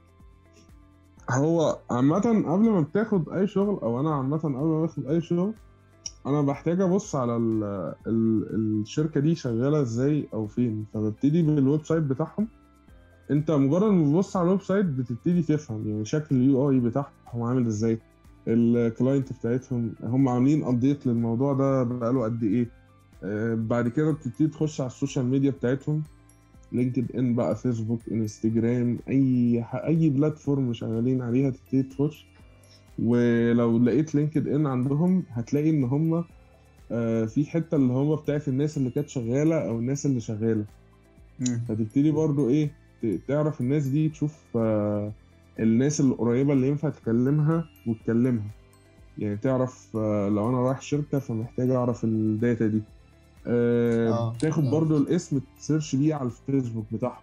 [1.31, 2.19] هو عامة
[2.53, 5.55] قبل ما بتاخد أي شغل أو أنا عامة قبل ما باخد أي شغل
[6.27, 7.65] أنا بحتاج أبص على ال
[8.07, 8.45] ال
[8.81, 10.87] الشركة دي شغالة إزاي أو فين.
[10.95, 12.49] فببتدي بال website بتاعهم.
[13.31, 17.67] أنت مجرد ما بتبص على ال website بتبتدي تفهم يعني شكل ال UI بتاعهم عامل
[17.67, 17.99] إزاي.
[18.49, 22.71] ال client بتاعتهم هم عاملين update للموضوع ده بقاله قد إيه.
[23.25, 26.03] آه، بعد كده بتبتدي تخش على ال social media بتاعتهم.
[26.73, 32.27] لينكد إن بقى فيسبوك انستجرام any any platform شغالين عليها تبتدي تخش.
[33.03, 36.25] ولو لقيت لينكد إن عندهم هتلاقي إن هم
[36.93, 40.65] آه، في حتة اللي هم بتاعت الناس اللي كانت شغالة أو الناس اللي شغالة.
[41.69, 42.71] فتبتدي برضو إيه
[43.29, 45.13] تعرف الناس دي تشوف آه،
[45.61, 48.51] الناس القريبة اللي ينفع تكلمها وتكلمها.
[49.19, 52.83] يعني تعرف آه، لو أنا رايح شركة فمحتاج أعرف ال data دي.
[53.47, 57.23] آه، تاخد برضو الاسم ت search بيه على الفيسبوك بتاعهم.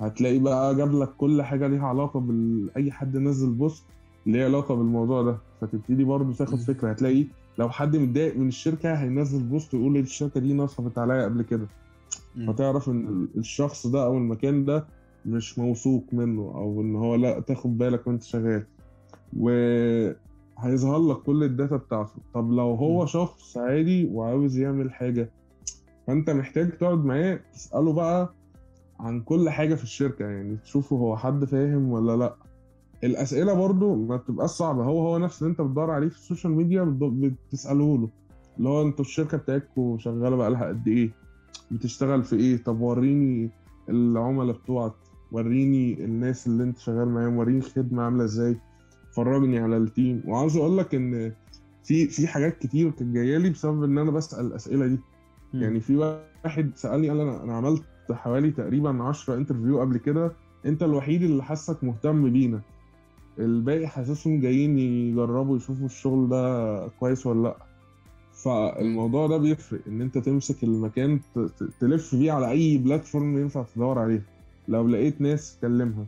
[0.00, 3.84] هتلاقي بقى جاب لك كل حاجة ليها علاقة بال أي حد نزل post
[4.28, 5.38] ليه علاقة بالموضوع ده.
[5.60, 6.58] فتبتدي برضو تاخد.
[6.58, 6.90] فكرة.
[6.90, 7.24] هتلاقي
[7.58, 11.66] لو حد متضايق من الشركة هينزل post ويقول الشركة دي نصبت عليا قبل كده.
[12.46, 14.86] فتعرف إن ال- الشخص ده أو المكان ده
[15.26, 18.66] مش موثوق منه أو إن هو لأ تاخد بالك وأنت شغال.
[19.36, 22.12] وهيظهر لك كل ال data بتاعته.
[22.34, 23.06] طب لو هو.
[23.06, 25.30] شخص عادي وعاوز يعمل حاجة
[26.06, 28.34] فأنت محتاج تقعد معاه تسأله بقى
[29.00, 30.24] عن كل حاجة في الشركة.
[30.24, 32.34] يعني تشوفه هو حد فاهم ولا لأ.
[33.04, 34.84] الأسئلة برضو ما بتبقاش صعبة.
[34.84, 36.84] هو هو نفس اللي انت بتدور عليه في ال social media
[37.48, 38.08] بتسأله له
[38.58, 41.10] اللي هو أنتوا الشركة بتاعتكم شغالة بقالها قد إيه؟
[41.70, 43.50] بتشتغل في إيه؟ طب وريني
[43.88, 44.92] العملاء بتوعك.
[45.32, 47.36] وريني الناس اللي انت شغال معاهم.
[47.36, 48.56] وريني الخدمة عاملة إزاي.
[49.12, 50.22] فرجني على ال team.
[50.26, 51.32] وعاوز أقول لك ان
[51.84, 54.98] في في حاجات كتير كانت جاية لي بسبب ان أنا بسأل الأسئلة دي.
[55.54, 55.62] مم.
[55.62, 60.32] يعني في واحد سألني قال أنا أنا عملت حوالي تقريبا 10 interview قبل كده.
[60.66, 62.60] انت الوحيد اللي حاسك مهتم بينا.
[63.38, 67.56] الباقي حاسسهم جايين يجربوا يشوفوا الشغل ده كويس ولا لأ.
[68.44, 71.20] فالموضوع ده بيفرق إن أنت تمسك المكان
[71.80, 74.22] تلف بيه على أي platform ينفع تدور عليها
[74.68, 76.06] لو لقيت ناس كلمها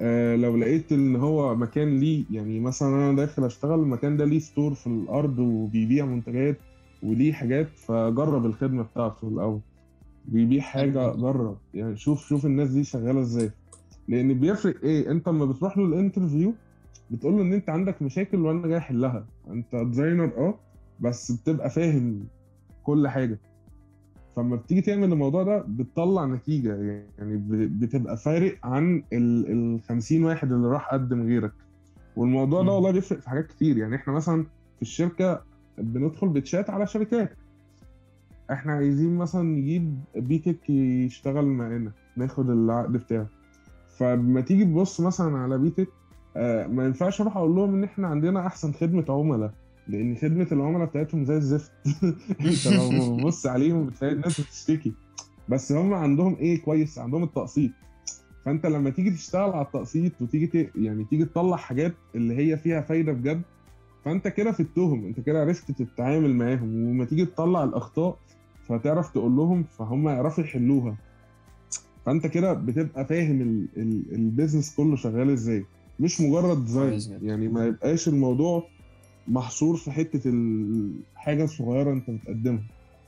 [0.00, 4.38] آه لو لقيت إن هو مكان ليه يعني مثلا أنا داخل أشتغل المكان ده ليه
[4.38, 6.58] store في الأرض وبيبيع منتجات
[7.02, 9.60] وليه حاجات فجرب الخدمة بتاعته الأول.
[10.24, 11.56] بيبيع حاجة جرب.
[11.74, 13.50] يعني شوف شوف الناس دي شغالة إزاي.
[14.08, 16.52] لأن بيفرق إيه؟ أنت لما بتروح له ال interview
[17.10, 19.26] بتقول له إن أنت عندك مشاكل وأنا جاي أحلها.
[19.50, 20.54] أنت designer آه
[21.00, 22.24] بس بتبقى فاهم
[22.82, 23.38] كل حاجة.
[24.36, 26.76] فلما بتيجي تعمل الموضوع ده بتطلع نتيجة.
[27.18, 27.36] يعني
[27.68, 31.52] بتبقى فارق عن ال ال 50 واحد اللي راح قدم غيرك.
[32.16, 32.72] والموضوع ده.
[32.72, 33.76] والله بيفرق في حاجات كتير.
[33.78, 34.42] يعني إحنا مثلا
[34.76, 35.42] في الشركة
[35.78, 37.36] بندخل بتشات على شركات.
[38.50, 43.26] إحنا عايزين مثلا نجيب بيتك يشتغل معانا ناخد العقد بتاعه.
[43.98, 45.88] فلما تيجي تبص مثلا على بيتك
[46.66, 49.52] ما ينفعش أروح أقول لهم ان إحنا عندنا احسن خدمة عملاء
[49.88, 51.72] لأن خدمة العملاء بتاعتهم زي الزفت.
[52.40, 54.92] انت لو بتبص عليهم بتلاقي الناس بتشتكي.
[55.48, 57.70] بس هم عندهم إيه كويس؟ عندهم التقسيط.
[58.44, 60.76] فانت لما تيجي تشتغل على التقسيط وتيجي ت...
[60.76, 63.42] يعني تيجي تطلع حاجات اللي هي فيها فايدة بجد
[64.04, 66.88] فانت كده في التهم انت كده عرفت تتعامل معاهم.
[66.88, 68.18] وما تيجي تطلع الأخطاء
[68.68, 70.96] فتعرف تقول لهم فهم يعرفوا يحلوها.
[72.06, 73.68] فانت كده بتبقى فاهم ال...
[73.76, 74.14] ال...
[74.14, 75.64] ال business كله شغال إزاي.
[76.00, 77.00] مش مجرد design.
[77.22, 78.66] يعني ما يبقاش الموضوع
[79.28, 82.62] محصور في حتة الحاجة الصغيره انت بتقدمها.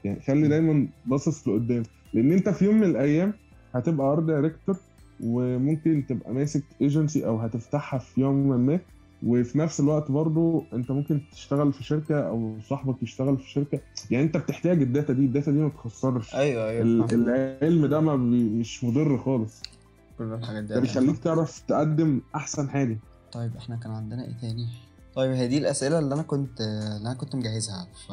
[0.04, 1.82] يعني خلي دايما باصص لقدام.
[2.14, 3.32] لأن انت في يوم من الأيام
[3.74, 4.76] هتبقى art director
[5.24, 8.80] وممكن تبقى ماسك ايجنسي أو هتفتحها في يوم ما.
[9.26, 13.80] وفي نفس الوقت برضو انت ممكن تشتغل في شركة أو صاحبك يشتغل في شركة.
[14.10, 15.24] يعني انت بتحتاج ال data دي.
[15.24, 17.06] ال data دي ما تخسرش أيوه أيوه.
[17.12, 19.62] العلم ده ما مش مضر خالص.
[20.28, 20.74] كل الحاجات دي.
[20.74, 20.80] ده.
[20.80, 22.98] بيخليك تعرف تقدم أحسن حاجة.
[23.32, 24.66] طيب إحنا كان عندنا إيه تاني؟
[25.14, 27.86] طيب هي دي الأسئلة اللي أنا كنت اللي أنا كنت مجهزها.
[28.08, 28.12] ف...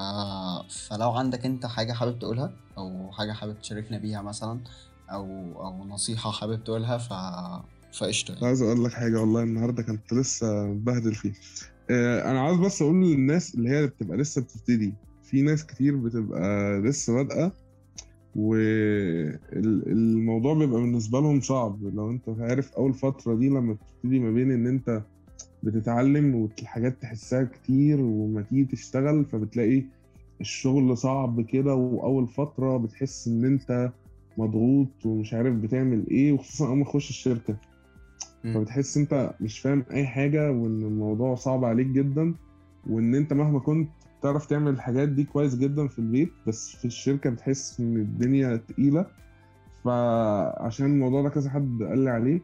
[0.87, 4.59] فلو عندك أنت حاجة حابب تقولها أو حاجة حابب تشاركنا بيها مثلا
[5.11, 5.25] أو
[5.65, 7.13] أو نصيحة حابب تقولها ف
[7.97, 8.45] فقشطة يعني.
[8.45, 11.33] عايز أقول لك حاجة والله النهارده كنت لسه مبهدل فيه
[11.91, 14.93] آه، أنا عاوز بس أقول للناس اللي هي بتبقى لسه بتبتدي.
[15.23, 17.51] في ناس كتير بتبقى لسه بادئة
[19.55, 24.51] والموضوع بيبقى بالنسبة لهم صعب لو انت عارف أول فترة دي لما بتبتدي ما بين
[24.51, 25.01] إن انت
[25.63, 29.83] بتتعلم والحاجات تحسها كتير وما تيجي تشتغل فبتلاقي
[30.41, 33.91] الشغل صعب كده وأول فترة بتحس إن انت
[34.37, 37.55] مضغوط ومش عارف بتعمل إيه وخصوصا أول ما تخش الشركة.
[38.53, 42.33] فبتحس انت مش فاهم أي حاجة وإن الموضوع صعب عليك جدا
[42.89, 43.89] وإن انت مهما كنت
[44.21, 49.05] تعرف تعمل الحاجات دي كويس جدا في البيت بس في الشركة بتحس إن الدنيا تقيلة.
[49.83, 52.41] فعشان الموضوع ده كذا حد قال لي عليه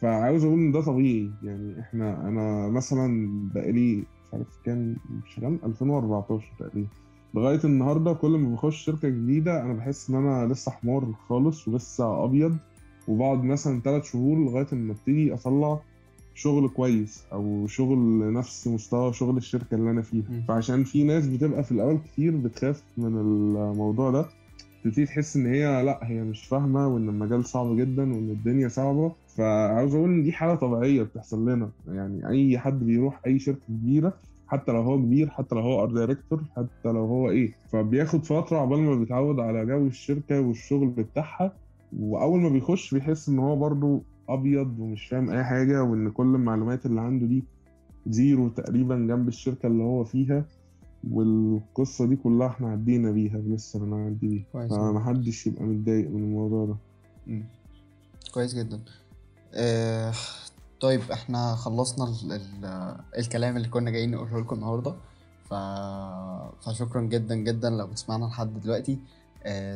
[0.00, 1.30] فعاوز أقول إن ده طبيعي.
[1.42, 4.96] يعني إحنا أنا مثلا بقالي مش عارف كام
[5.26, 6.88] شغال 2014 تقريبا.
[7.34, 12.24] لغاية النهارده كل ما بخش شركة جديدة أنا بحس إن أنا لسه حمار خالص ولسه
[12.24, 12.56] أبيض.
[13.08, 15.80] وبقعد مثلا ثلاث شهور لغاية ما ابتدي أطلع
[16.34, 20.24] شغل كويس أو شغل نفس مستوى شغل الشركة اللي أنا فيها.
[20.30, 20.44] مم.
[20.48, 24.26] فعشان في ناس بتبقى في الأول كتير بتخاف من الموضوع ده.
[24.84, 29.12] تبتدي تحس إن هي لأ هي مش فاهمة وإن المجال صعب جدا وإن الدنيا صعبة.
[29.36, 31.70] فعاوز أقول إن دي حالة طبيعية بتحصل لنا.
[31.88, 34.12] يعني أي حد بيروح أي شركة كبيرة
[34.46, 37.52] حتى لو هو كبير حتى لو هو art director حتى لو هو إيه.
[37.72, 41.52] فبياخد فترة عقبال ما بيتعود على جو الشركة والشغل بتاعها.
[41.98, 44.02] وأول ما بيخش بيحس إن هو برضو
[44.34, 47.44] أبيض ومش فاهم أي حاجة وإن كل المعلومات اللي عنده دي
[48.06, 50.44] zero تقريبا جنب الشركة اللي هو فيها
[51.10, 54.44] والقصة دي كلها إحنا عدينا بيها لسه بنعدي بيها.
[54.52, 56.76] كويس فمحدش يبقى متضايق من الموضوع ده.
[57.26, 57.44] مم.
[58.34, 58.80] كويس جدا.
[59.54, 60.12] آه
[60.80, 64.94] طيب إحنا خلصنا ال ال الكلام اللي كنا جايين نقوله لكم النهارده.
[65.44, 65.54] ف...
[66.64, 68.98] فشكرا جدا جدا لو بتسمعنا لحد دلوقتي.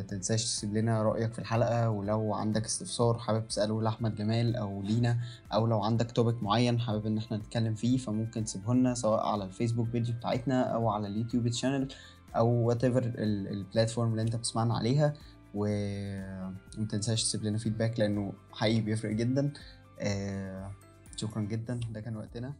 [0.09, 5.19] تنساش تسيب لنا رأيك في الحلقة ولو عندك استفسار حابب تسأله لأحمد جمال أو لينا
[5.53, 9.45] أو لو عندك topic معين حابب إن إحنا نتكلم فيه فممكن تسيبه لنا سواء على
[9.45, 11.89] الفيسبوك page بتاعتنا أو على اليوتيوب channel
[12.37, 15.15] أو whatever ال platform اللي أنت بتسمعنا عليها.
[15.55, 19.53] ومتنساش تسيب لنا فيدباك لأنه حقيقي بيفرق جدا.
[20.01, 20.71] آه
[21.17, 22.53] شكرا جدا ده كان وقتنا.